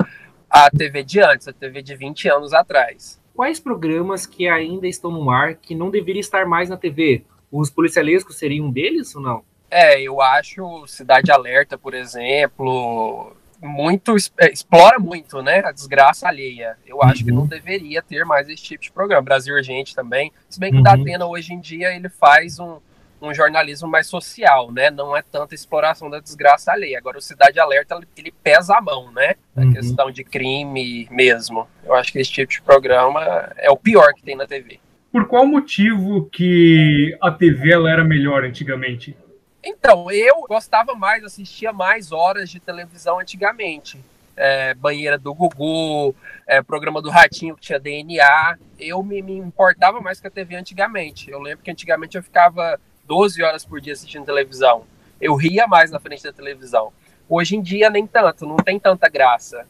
a 0.50 0.70
TV 0.70 1.04
de 1.04 1.20
antes, 1.22 1.48
a 1.48 1.54
TV 1.54 1.82
de 1.82 1.96
20 1.96 2.30
anos 2.30 2.54
atrás. 2.54 3.22
Quais 3.34 3.60
programas 3.60 4.26
que 4.26 4.48
ainda 4.48 4.88
estão 4.88 5.12
no 5.12 5.32
ar 5.32 5.56
que 5.56 5.74
não 5.74 5.90
deveriam 5.90 6.20
estar 6.20 6.46
mais 6.46 6.70
na 6.70 6.78
TV? 6.78 7.24
Os 7.52 7.70
policialescos 7.70 8.38
seriam 8.38 8.68
um 8.68 8.72
deles 8.72 9.16
ou 9.16 9.22
não? 9.22 9.44
É, 9.70 10.02
eu 10.02 10.22
acho 10.22 10.86
Cidade 10.88 11.32
Alerta, 11.32 11.78
por 11.78 11.94
exemplo, 11.94 13.34
muito 13.62 14.16
é, 14.40 14.52
explora 14.52 14.98
muito, 15.00 15.42
né, 15.42 15.62
a 15.64 15.72
desgraça 15.72 16.28
alheia. 16.28 16.78
Eu 16.86 17.02
acho 17.02 17.22
uhum. 17.22 17.26
que 17.26 17.32
não 17.32 17.46
deveria 17.48 18.02
ter 18.02 18.26
mais 18.26 18.50
esse 18.50 18.64
tipo 18.64 18.84
de 18.84 18.92
programa. 18.92 19.22
Brasil 19.22 19.56
Urgente 19.56 19.96
também. 19.96 20.32
Se 20.50 20.60
bem 20.60 20.72
que 20.72 20.78
uhum. 20.78 20.82
o 20.82 20.84
Datena 20.84 21.26
hoje 21.26 21.54
em 21.54 21.60
dia 21.60 21.96
ele 21.96 22.10
faz 22.10 22.60
um, 22.60 22.78
um 23.22 23.34
jornalismo 23.34 23.88
mais 23.88 24.08
social, 24.08 24.72
né? 24.72 24.90
Não 24.90 25.16
é 25.16 25.22
tanta 25.22 25.54
exploração 25.54 26.10
da 26.10 26.20
desgraça 26.20 26.72
alheia. 26.72 26.98
Agora 26.98 27.18
o 27.18 27.22
Cidade 27.22 27.60
Alerta 27.60 28.00
ele 28.18 28.34
pesa 28.44 28.78
a 28.78 28.82
mão, 28.82 29.12
né? 29.12 29.36
A 29.56 29.62
uhum. 29.62 29.74
questão 29.74 30.12
de 30.12 30.24
crime 30.24 31.08
mesmo. 31.12 31.68
Eu 31.86 31.94
acho 31.94 32.12
que 32.12 32.20
esse 32.20 32.32
tipo 32.32 32.52
de 32.52 32.62
programa 32.62 33.22
é 33.58 33.70
o 33.70 33.78
pior 33.78 34.14
que 34.14 34.24
tem 34.24 34.36
na 34.36 34.48
TV. 34.48 34.80
Por 35.12 35.28
qual 35.28 35.46
motivo 35.46 36.30
que 36.32 37.16
a 37.22 37.30
TV 37.30 37.74
ela 37.74 37.92
era 37.92 38.04
melhor 38.04 38.46
antigamente? 38.46 39.16
Então, 39.64 40.10
eu 40.12 40.42
gostava 40.48 40.96
mais, 40.96 41.24
assistia 41.24 41.72
mais 41.72 42.12
horas 42.12 42.50
de 42.50 42.60
televisão 42.60 43.20
antigamente. 43.20 44.04
É, 44.36 44.74
banheira 44.74 45.20
do 45.20 45.34
Gugu, 45.34 46.16
é, 46.48 46.62
programa 46.64 47.02
do 47.02 47.10
Ratinho 47.10 47.56
que 47.56 47.62
tinha 47.62 47.80
DNA. 47.80 48.58
Eu 48.80 49.04
me, 49.04 49.22
me, 49.22 49.38
importava 49.38 50.02
mais 50.02 50.20
com 50.20 50.28
a 50.28 50.32
TV 50.32 50.56
antigamente. 50.56 51.30
Eu 51.30 51.40
lembro 51.40 51.64
que 51.64 51.70
antigamente 51.70 52.18
eu 52.18 52.24
ficava 52.24 52.80
12 53.06 53.44
horas 53.44 53.64
por 53.64 53.80
dia 53.80 53.94
assistindo 53.94 54.26
televisão. 54.26 54.86
Eu 55.20 55.36
ria 55.36 55.68
mais 55.68 55.92
na 55.92 56.00
frente 56.00 56.24
da 56.24 56.34
televisão. 56.34 56.92
Hoje 57.30 57.56
em 57.56 57.62
dia, 57.62 57.90
nem 57.90 58.08
tanto, 58.08 58.48
não 58.48 58.58
tem 58.58 58.80
tanta 58.80 59.08
graça. 59.08 59.68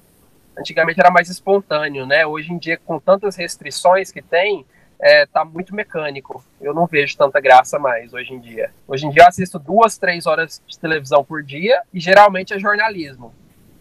Antigamente 0.57 0.99
era 0.99 1.11
mais 1.11 1.29
espontâneo, 1.29 2.05
né? 2.05 2.25
Hoje 2.25 2.53
em 2.53 2.57
dia, 2.57 2.77
com 2.77 2.99
tantas 2.99 3.35
restrições 3.35 4.11
que 4.11 4.21
tem, 4.21 4.65
é, 5.01 5.25
tá 5.25 5.43
muito 5.43 5.73
mecânico. 5.73 6.43
Eu 6.61 6.73
não 6.73 6.85
vejo 6.85 7.17
tanta 7.17 7.41
graça 7.41 7.79
mais 7.79 8.13
hoje 8.13 8.33
em 8.33 8.39
dia. 8.39 8.71
Hoje 8.87 9.07
em 9.07 9.09
dia 9.09 9.23
eu 9.23 9.27
assisto 9.27 9.57
duas, 9.57 9.97
três 9.97 10.27
horas 10.27 10.61
de 10.67 10.77
televisão 10.77 11.23
por 11.23 11.43
dia 11.43 11.81
e 11.91 11.99
geralmente 11.99 12.53
é 12.53 12.59
jornalismo. 12.59 13.33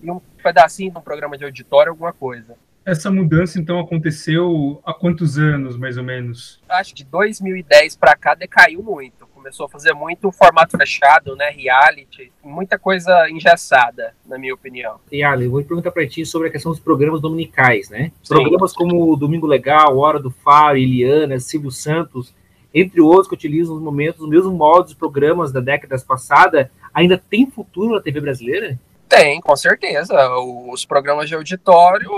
E 0.03 0.11
um 0.11 0.19
pedacinho 0.43 0.91
de 0.91 0.99
um 0.99 1.03
programa 1.03 1.37
de 1.37 1.45
auditório, 1.45 1.91
alguma 1.91 2.13
coisa. 2.13 2.57
Essa 2.87 3.11
mudança 3.11 3.61
então 3.61 3.79
aconteceu 3.79 4.81
há 4.85 4.95
quantos 4.95 5.39
anos, 5.39 5.77
mais 5.77 5.99
ou 5.99 6.03
menos? 6.03 6.63
Acho 6.67 6.95
que 6.95 7.05
de 7.05 7.11
2010 7.11 7.97
para 7.97 8.17
cá 8.17 8.35
decaiu 8.35 8.83
muito 8.83 9.30
começou 9.41 9.65
a 9.65 9.69
fazer 9.71 9.95
muito 9.95 10.31
formato 10.31 10.77
fechado, 10.77 11.35
né, 11.35 11.49
reality, 11.49 12.31
muita 12.45 12.79
coisa 12.79 13.29
engessada, 13.31 14.15
na 14.27 14.39
minha 14.39 14.53
opinião. 14.53 15.01
E 15.11 15.23
Ali, 15.23 15.49
vou 15.49 15.65
perguntar 15.65 15.91
para 15.91 16.07
ti 16.07 16.27
sobre 16.27 16.49
a 16.49 16.51
questão 16.51 16.71
dos 16.71 16.81
programas 16.81 17.23
dominicais, 17.23 17.89
né? 17.89 18.13
Sim. 18.23 18.35
Programas 18.35 18.75
como 18.75 19.17
Domingo 19.17 19.47
Legal, 19.47 19.97
Hora 19.97 20.21
do 20.21 20.31
Faro, 20.31 20.77
Eliana, 20.77 21.41
Silvio 21.41 21.71
Santos, 21.71 22.35
entre 22.73 23.01
outros 23.01 23.29
que 23.29 23.35
utilizam 23.35 23.75
os 23.75 23.83
momentos, 23.83 24.21
os 24.21 24.29
mesmos 24.29 24.53
modos, 24.53 24.93
programas 24.93 25.51
da 25.51 25.61
década 25.61 25.97
passada, 26.07 26.71
ainda 26.93 27.17
tem 27.17 27.51
futuro 27.51 27.95
na 27.95 28.01
TV 28.01 28.21
brasileira? 28.21 28.79
Tem, 29.11 29.41
com 29.41 29.57
certeza. 29.57 30.15
Os 30.39 30.87
programas 30.87 31.29
de 31.29 31.35
auditório, 31.35 32.09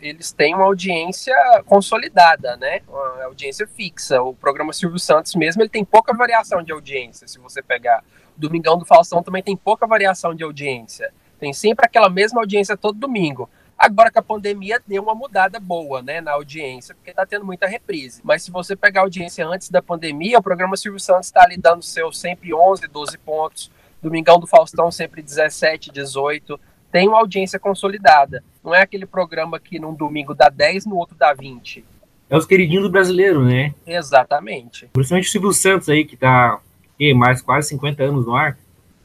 eles 0.00 0.30
têm 0.30 0.54
uma 0.54 0.62
audiência 0.62 1.34
consolidada, 1.66 2.56
né? 2.56 2.82
Uma 2.86 3.24
audiência 3.24 3.66
fixa. 3.66 4.22
O 4.22 4.32
programa 4.32 4.72
Silvio 4.72 5.00
Santos 5.00 5.34
mesmo, 5.34 5.60
ele 5.60 5.68
tem 5.68 5.84
pouca 5.84 6.16
variação 6.16 6.62
de 6.62 6.70
audiência, 6.70 7.26
se 7.26 7.40
você 7.40 7.60
pegar. 7.60 8.04
O 8.36 8.40
Domingão 8.40 8.78
do 8.78 8.84
Faustão 8.84 9.24
também 9.24 9.42
tem 9.42 9.56
pouca 9.56 9.88
variação 9.88 10.36
de 10.36 10.44
audiência. 10.44 11.12
Tem 11.40 11.52
sempre 11.52 11.84
aquela 11.84 12.08
mesma 12.08 12.42
audiência 12.42 12.76
todo 12.76 12.96
domingo. 12.96 13.50
Agora 13.76 14.08
que 14.08 14.18
a 14.20 14.22
pandemia 14.22 14.80
deu 14.86 15.02
uma 15.02 15.16
mudada 15.16 15.58
boa, 15.58 16.00
né, 16.00 16.20
na 16.20 16.30
audiência, 16.30 16.94
porque 16.94 17.12
tá 17.12 17.26
tendo 17.26 17.44
muita 17.44 17.66
reprise. 17.66 18.20
Mas 18.22 18.44
se 18.44 18.52
você 18.52 18.76
pegar 18.76 19.00
a 19.00 19.02
audiência 19.04 19.44
antes 19.44 19.68
da 19.68 19.82
pandemia, 19.82 20.38
o 20.38 20.42
programa 20.42 20.76
Silvio 20.76 21.00
Santos 21.00 21.26
está 21.26 21.42
ali 21.42 21.56
dando 21.56 21.82
seus 21.82 22.20
sempre 22.20 22.54
11, 22.54 22.86
12 22.86 23.18
pontos 23.18 23.70
Domingão 24.02 24.38
do 24.38 24.46
Faustão 24.46 24.90
sempre 24.90 25.22
17, 25.22 25.90
18. 25.90 26.58
tem 26.92 27.08
uma 27.08 27.18
audiência 27.18 27.58
consolidada. 27.58 28.42
Não 28.62 28.74
é 28.74 28.82
aquele 28.82 29.06
programa 29.06 29.58
que 29.58 29.78
num 29.78 29.94
domingo 29.94 30.34
dá 30.34 30.48
10, 30.48 30.86
no 30.86 30.96
outro 30.96 31.16
dá 31.16 31.32
20. 31.32 31.84
É 32.28 32.36
os 32.36 32.46
queridinhos 32.46 32.84
do 32.84 32.90
brasileiro, 32.90 33.44
né? 33.44 33.72
Exatamente. 33.86 34.88
Principalmente 34.92 35.28
o 35.28 35.30
Silvio 35.30 35.52
Santos 35.52 35.88
aí, 35.88 36.04
que 36.04 36.16
tá 36.16 36.60
e, 36.98 37.14
mais 37.14 37.42
quase 37.42 37.68
50 37.68 38.02
anos 38.02 38.26
no 38.26 38.34
ar. 38.34 38.58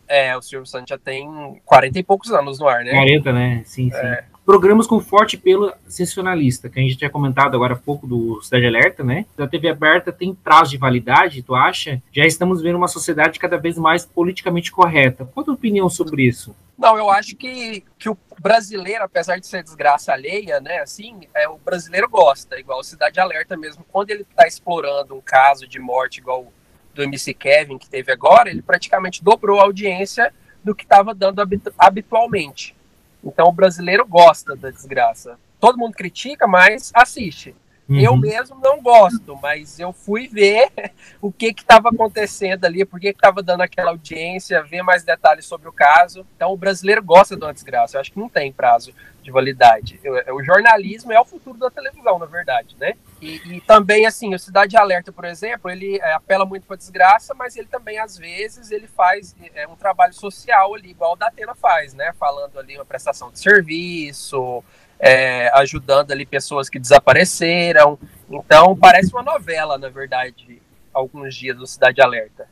É, 0.07 0.35
o 0.35 0.41
Silvio 0.41 0.65
Santos 0.65 0.89
já 0.89 0.97
tem 0.97 1.61
40 1.65 1.99
e 1.99 2.03
poucos 2.03 2.31
anos 2.31 2.59
no 2.59 2.67
ar, 2.67 2.83
né? 2.83 2.91
40, 2.91 3.31
né? 3.31 3.61
Sim, 3.65 3.89
sim. 3.91 4.30
Programas 4.51 4.85
com 4.85 4.99
forte 4.99 5.37
pelo 5.37 5.73
sensacionalista, 5.87 6.67
que 6.67 6.77
a 6.77 6.83
gente 6.83 6.97
tinha 6.97 7.09
comentado 7.09 7.55
agora 7.55 7.73
há 7.73 7.77
pouco 7.77 8.05
do 8.05 8.41
Cidade 8.41 8.65
Alerta, 8.65 9.01
né? 9.01 9.25
A 9.37 9.47
TV 9.47 9.69
aberta 9.69 10.11
tem 10.11 10.35
prazo 10.35 10.71
de 10.71 10.77
validade, 10.77 11.41
tu 11.41 11.55
acha? 11.55 12.03
Já 12.11 12.25
estamos 12.25 12.61
vendo 12.61 12.75
uma 12.75 12.89
sociedade 12.89 13.39
cada 13.39 13.57
vez 13.57 13.77
mais 13.77 14.05
politicamente 14.05 14.69
correta. 14.69 15.23
Qual 15.23 15.41
a 15.41 15.45
tua 15.45 15.53
opinião 15.53 15.89
sobre 15.89 16.23
isso? 16.23 16.53
Não, 16.77 16.97
eu 16.97 17.09
acho 17.09 17.33
que, 17.37 17.85
que 17.97 18.09
o 18.09 18.17
brasileiro, 18.41 19.05
apesar 19.05 19.39
de 19.39 19.47
ser 19.47 19.63
desgraça 19.63 20.11
alheia, 20.11 20.59
né, 20.59 20.79
assim, 20.79 21.21
é, 21.33 21.47
o 21.47 21.57
brasileiro 21.57 22.09
gosta, 22.09 22.59
igual 22.59 22.83
Cidade 22.83 23.21
Alerta 23.21 23.55
mesmo. 23.55 23.85
Quando 23.89 24.09
ele 24.09 24.23
está 24.29 24.45
explorando 24.45 25.15
um 25.15 25.21
caso 25.21 25.65
de 25.65 25.79
morte 25.79 26.17
igual 26.17 26.51
do 26.93 27.01
MC 27.01 27.33
Kevin 27.33 27.77
que 27.77 27.89
teve 27.89 28.11
agora, 28.11 28.49
ele 28.49 28.61
praticamente 28.61 29.23
dobrou 29.23 29.61
a 29.61 29.63
audiência 29.63 30.33
do 30.61 30.75
que 30.75 30.83
estava 30.83 31.15
dando 31.15 31.41
habitualmente. 31.77 32.75
Então 33.23 33.47
o 33.47 33.51
brasileiro 33.51 34.05
gosta 34.05 34.55
da 34.55 34.69
desgraça. 34.69 35.37
Todo 35.59 35.77
mundo 35.77 35.93
critica, 35.93 36.47
mas 36.47 36.91
assiste. 36.93 37.55
Uhum. 37.87 37.99
Eu 37.99 38.15
mesmo 38.15 38.57
não 38.61 38.81
gosto, 38.81 39.37
mas 39.41 39.77
eu 39.77 39.91
fui 39.91 40.27
ver 40.27 40.71
o 41.21 41.31
que 41.31 41.47
estava 41.47 41.89
acontecendo 41.89 42.65
ali, 42.65 42.85
por 42.85 42.99
que 42.99 43.09
estava 43.09 43.43
dando 43.43 43.61
aquela 43.61 43.91
audiência, 43.91 44.63
ver 44.63 44.81
mais 44.81 45.03
detalhes 45.03 45.45
sobre 45.45 45.67
o 45.67 45.73
caso. 45.73 46.25
Então 46.35 46.53
o 46.53 46.57
brasileiro 46.57 47.03
gosta 47.03 47.35
de 47.35 47.43
uma 47.43 47.53
desgraça. 47.53 47.97
Eu 47.97 48.01
acho 48.01 48.11
que 48.11 48.19
não 48.19 48.29
tem 48.29 48.51
prazo 48.51 48.93
de 49.21 49.29
validade. 49.29 49.99
O 50.33 50.43
jornalismo 50.43 51.11
é 51.11 51.19
o 51.19 51.25
futuro 51.25 51.57
da 51.57 51.69
televisão, 51.69 52.17
na 52.17 52.25
verdade, 52.25 52.75
né? 52.79 52.93
E, 53.21 53.39
e 53.53 53.61
também, 53.61 54.07
assim, 54.07 54.33
o 54.33 54.39
Cidade 54.39 54.75
Alerta, 54.75 55.11
por 55.11 55.25
exemplo, 55.25 55.69
ele 55.69 55.99
é, 56.01 56.13
apela 56.13 56.43
muito 56.43 56.65
para 56.65 56.75
desgraça, 56.75 57.35
mas 57.35 57.55
ele 57.55 57.67
também, 57.67 57.99
às 57.99 58.17
vezes, 58.17 58.71
ele 58.71 58.87
faz 58.87 59.35
é, 59.53 59.67
um 59.67 59.75
trabalho 59.75 60.13
social 60.13 60.73
ali, 60.73 60.89
igual 60.89 61.13
o 61.13 61.15
da 61.15 61.27
Atena 61.27 61.53
faz, 61.53 61.93
né? 61.93 62.13
Falando 62.19 62.57
ali 62.59 62.75
uma 62.75 62.85
prestação 62.85 63.29
de 63.29 63.39
serviço, 63.39 64.63
é, 64.99 65.51
ajudando 65.59 66.11
ali 66.11 66.25
pessoas 66.25 66.67
que 66.67 66.79
desapareceram. 66.79 67.99
Então, 68.27 68.75
parece 68.75 69.13
uma 69.13 69.21
novela, 69.21 69.77
na 69.77 69.89
verdade, 69.89 70.59
alguns 70.91 71.35
dias 71.35 71.55
do 71.55 71.67
Cidade 71.67 72.01
Alerta. 72.01 72.47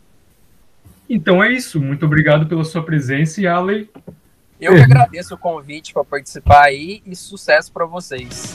Então 1.10 1.43
é 1.43 1.51
isso. 1.51 1.82
Muito 1.82 2.05
obrigado 2.05 2.45
pela 2.45 2.63
sua 2.63 2.84
presença 2.84 3.41
e 3.41 3.47
Ale. 3.47 3.89
Eu 4.62 4.75
que 4.75 4.82
agradeço 4.82 5.34
o 5.34 5.38
convite 5.38 5.93
para 5.93 6.03
participar 6.03 6.65
aí 6.65 7.01
e 7.05 7.15
sucesso 7.15 7.71
para 7.71 7.86
vocês. 7.86 8.53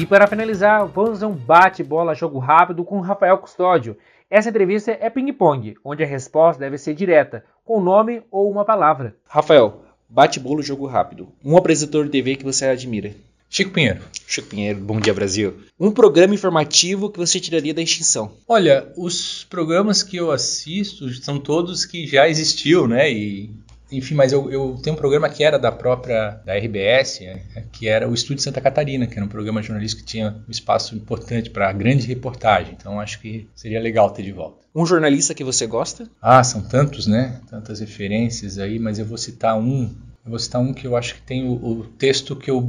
E 0.00 0.06
para 0.06 0.26
finalizar, 0.26 0.86
vamos 0.86 1.10
fazer 1.10 1.26
um 1.26 1.34
bate-bola 1.34 2.14
jogo 2.14 2.38
rápido 2.38 2.82
com 2.84 3.00
Rafael 3.00 3.36
Custódio. 3.36 3.98
Essa 4.30 4.48
entrevista 4.48 4.96
é 4.98 5.10
ping-pong, 5.10 5.76
onde 5.84 6.02
a 6.02 6.06
resposta 6.06 6.58
deve 6.58 6.78
ser 6.78 6.94
direta, 6.94 7.44
com 7.66 7.82
nome 7.82 8.22
ou 8.30 8.50
uma 8.50 8.64
palavra. 8.64 9.14
Rafael, 9.28 9.84
bate-bolo 10.08 10.62
jogo 10.62 10.86
rápido. 10.86 11.28
Um 11.44 11.54
apresentador 11.54 12.06
de 12.06 12.12
TV 12.12 12.36
que 12.36 12.44
você 12.44 12.64
admira. 12.64 13.12
Chico 13.50 13.72
Pinheiro. 13.72 14.00
Chico 14.26 14.48
Pinheiro, 14.48 14.80
bom 14.80 14.98
dia 14.98 15.12
Brasil. 15.12 15.58
Um 15.78 15.90
programa 15.90 16.32
informativo 16.32 17.10
que 17.10 17.18
você 17.18 17.38
tiraria 17.38 17.74
da 17.74 17.82
extinção. 17.82 18.32
Olha, 18.48 18.90
os 18.96 19.44
programas 19.50 20.02
que 20.02 20.16
eu 20.16 20.30
assisto 20.30 21.10
são 21.22 21.38
todos 21.38 21.84
que 21.84 22.06
já 22.06 22.26
existiu, 22.26 22.88
né? 22.88 23.12
E 23.12 23.50
enfim, 23.92 24.14
mas 24.14 24.32
eu, 24.32 24.50
eu 24.50 24.78
tenho 24.82 24.94
um 24.94 24.98
programa 24.98 25.28
que 25.28 25.42
era 25.42 25.58
da 25.58 25.72
própria 25.72 26.40
da 26.44 26.54
RBS, 26.54 27.22
é, 27.22 27.42
que 27.72 27.88
era 27.88 28.08
o 28.08 28.14
Estúdio 28.14 28.42
Santa 28.42 28.60
Catarina, 28.60 29.06
que 29.06 29.14
era 29.14 29.24
um 29.24 29.28
programa 29.28 29.62
jornalístico 29.62 30.02
que 30.02 30.08
tinha 30.08 30.36
um 30.46 30.50
espaço 30.50 30.94
importante 30.94 31.50
para 31.50 31.72
grande 31.72 32.06
reportagem. 32.06 32.74
Então 32.78 33.00
acho 33.00 33.20
que 33.20 33.48
seria 33.54 33.80
legal 33.80 34.10
ter 34.10 34.22
de 34.22 34.32
volta. 34.32 34.60
Um 34.74 34.86
jornalista 34.86 35.34
que 35.34 35.42
você 35.42 35.66
gosta? 35.66 36.08
Ah, 36.22 36.42
são 36.44 36.62
tantos, 36.62 37.06
né? 37.06 37.40
Tantas 37.48 37.80
referências 37.80 38.58
aí, 38.58 38.78
mas 38.78 38.98
eu 38.98 39.04
vou 39.04 39.18
citar 39.18 39.58
um. 39.58 39.92
Eu 40.24 40.30
vou 40.30 40.38
citar 40.38 40.60
um 40.60 40.72
que 40.72 40.86
eu 40.86 40.96
acho 40.96 41.14
que 41.14 41.22
tem 41.22 41.48
o, 41.48 41.54
o 41.54 41.84
texto 41.98 42.36
que 42.36 42.50
eu 42.50 42.60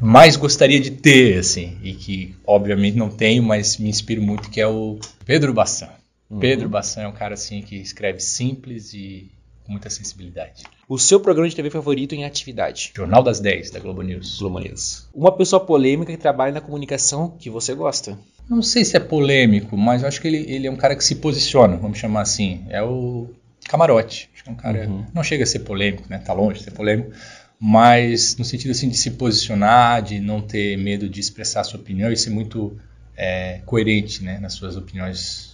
mais 0.00 0.36
gostaria 0.36 0.78
de 0.78 0.90
ter, 0.90 1.38
assim, 1.38 1.76
e 1.82 1.94
que 1.94 2.36
obviamente 2.46 2.96
não 2.96 3.08
tenho, 3.08 3.42
mas 3.42 3.78
me 3.78 3.88
inspiro 3.88 4.22
muito, 4.22 4.50
que 4.50 4.60
é 4.60 4.66
o 4.66 4.98
Pedro 5.24 5.52
Bassan. 5.52 5.88
Uhum. 6.30 6.38
Pedro 6.38 6.68
Bassan 6.68 7.02
é 7.02 7.08
um 7.08 7.12
cara 7.12 7.34
assim 7.34 7.62
que 7.62 7.76
escreve 7.76 8.20
simples 8.20 8.92
e 8.92 9.30
com 9.68 9.72
muita 9.72 9.90
sensibilidade. 9.90 10.64
O 10.88 10.98
seu 10.98 11.20
programa 11.20 11.46
de 11.46 11.54
TV 11.54 11.68
favorito 11.68 12.14
em 12.14 12.24
atividade? 12.24 12.90
Jornal 12.96 13.22
das 13.22 13.38
10, 13.38 13.70
da 13.70 13.78
Globo 13.78 14.00
News. 14.00 14.38
Globo 14.38 14.58
News. 14.58 15.06
Uma 15.14 15.30
pessoa 15.30 15.60
polêmica 15.60 16.10
que 16.10 16.18
trabalha 16.18 16.52
na 16.52 16.60
comunicação 16.62 17.36
que 17.38 17.50
você 17.50 17.74
gosta? 17.74 18.18
Não 18.48 18.62
sei 18.62 18.82
se 18.82 18.96
é 18.96 19.00
polêmico, 19.00 19.76
mas 19.76 20.00
eu 20.00 20.08
acho 20.08 20.22
que 20.22 20.26
ele, 20.26 20.50
ele 20.50 20.66
é 20.66 20.70
um 20.70 20.76
cara 20.76 20.96
que 20.96 21.04
se 21.04 21.16
posiciona, 21.16 21.76
vamos 21.76 21.98
chamar 21.98 22.22
assim. 22.22 22.64
É 22.70 22.82
o 22.82 23.28
Camarote. 23.68 24.30
Acho 24.32 24.44
que 24.44 24.48
é 24.48 24.52
um 24.52 24.56
cara. 24.56 24.88
Uhum. 24.88 25.04
Não 25.12 25.22
chega 25.22 25.44
a 25.44 25.46
ser 25.46 25.58
polêmico, 25.60 26.04
né? 26.08 26.16
Tá 26.16 26.32
longe 26.32 26.60
de 26.60 26.64
ser 26.64 26.70
polêmico. 26.70 27.12
Mas 27.60 28.38
no 28.38 28.44
sentido 28.46 28.70
assim 28.70 28.88
de 28.88 28.96
se 28.96 29.10
posicionar, 29.10 30.00
de 30.00 30.18
não 30.18 30.40
ter 30.40 30.78
medo 30.78 31.10
de 31.10 31.20
expressar 31.20 31.62
sua 31.64 31.78
opinião 31.78 32.10
e 32.10 32.16
ser 32.16 32.30
muito 32.30 32.78
é, 33.14 33.60
coerente 33.66 34.24
né, 34.24 34.38
nas 34.38 34.54
suas 34.54 34.76
opiniões 34.76 35.47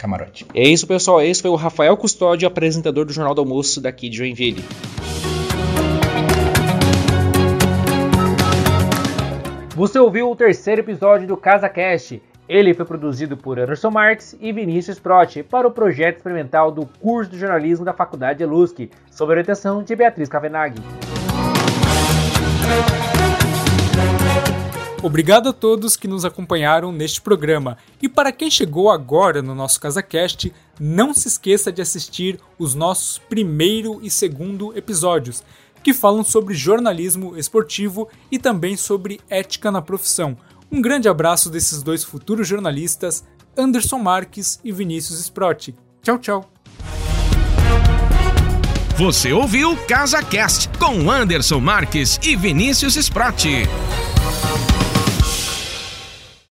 camarote. 0.00 0.46
É 0.54 0.66
isso, 0.66 0.86
pessoal. 0.86 1.20
Esse 1.20 1.42
foi 1.42 1.50
o 1.50 1.56
Rafael 1.56 1.96
Custódio, 1.96 2.48
apresentador 2.48 3.04
do 3.04 3.12
Jornal 3.12 3.34
do 3.34 3.42
Almoço 3.42 3.80
daqui 3.80 4.08
de 4.08 4.16
Joinville. 4.16 4.64
Você 9.76 9.98
ouviu 9.98 10.30
o 10.30 10.36
terceiro 10.36 10.80
episódio 10.80 11.28
do 11.28 11.36
CasaCast. 11.36 12.22
Ele 12.48 12.74
foi 12.74 12.84
produzido 12.84 13.36
por 13.36 13.60
Anderson 13.60 13.90
Marques 13.90 14.36
e 14.40 14.52
Vinícius 14.52 14.98
Protti 14.98 15.42
para 15.42 15.68
o 15.68 15.70
projeto 15.70 16.16
experimental 16.16 16.72
do 16.72 16.84
curso 17.00 17.30
de 17.30 17.38
jornalismo 17.38 17.84
da 17.84 17.92
Faculdade 17.92 18.42
Elusc, 18.42 18.90
sob 19.10 19.30
orientação 19.30 19.82
de 19.82 19.94
Beatriz 19.94 20.28
Cavenaghi. 20.28 20.82
Obrigado 25.02 25.48
a 25.48 25.52
todos 25.52 25.96
que 25.96 26.06
nos 26.06 26.26
acompanharam 26.26 26.92
neste 26.92 27.22
programa. 27.22 27.78
E 28.02 28.08
para 28.08 28.30
quem 28.30 28.50
chegou 28.50 28.90
agora 28.90 29.40
no 29.40 29.54
nosso 29.54 29.80
CasaCast, 29.80 30.52
não 30.78 31.14
se 31.14 31.28
esqueça 31.28 31.72
de 31.72 31.80
assistir 31.80 32.38
os 32.58 32.74
nossos 32.74 33.18
primeiro 33.18 33.98
e 34.02 34.10
segundo 34.10 34.76
episódios, 34.76 35.42
que 35.82 35.94
falam 35.94 36.22
sobre 36.22 36.52
jornalismo 36.52 37.34
esportivo 37.38 38.08
e 38.30 38.38
também 38.38 38.76
sobre 38.76 39.20
ética 39.30 39.70
na 39.70 39.80
profissão. 39.80 40.36
Um 40.70 40.82
grande 40.82 41.08
abraço 41.08 41.48
desses 41.48 41.82
dois 41.82 42.04
futuros 42.04 42.46
jornalistas, 42.46 43.24
Anderson 43.56 43.98
Marques 43.98 44.60
e 44.62 44.70
Vinícius 44.70 45.18
Sprotti. 45.20 45.74
Tchau, 46.02 46.18
tchau. 46.18 46.52
Você 48.96 49.32
ouviu 49.32 49.74
CasaCast 49.86 50.68
com 50.78 51.10
Anderson 51.10 51.58
Marques 51.58 52.20
e 52.22 52.36
Vinícius 52.36 52.96
Sprotti. 52.96 53.66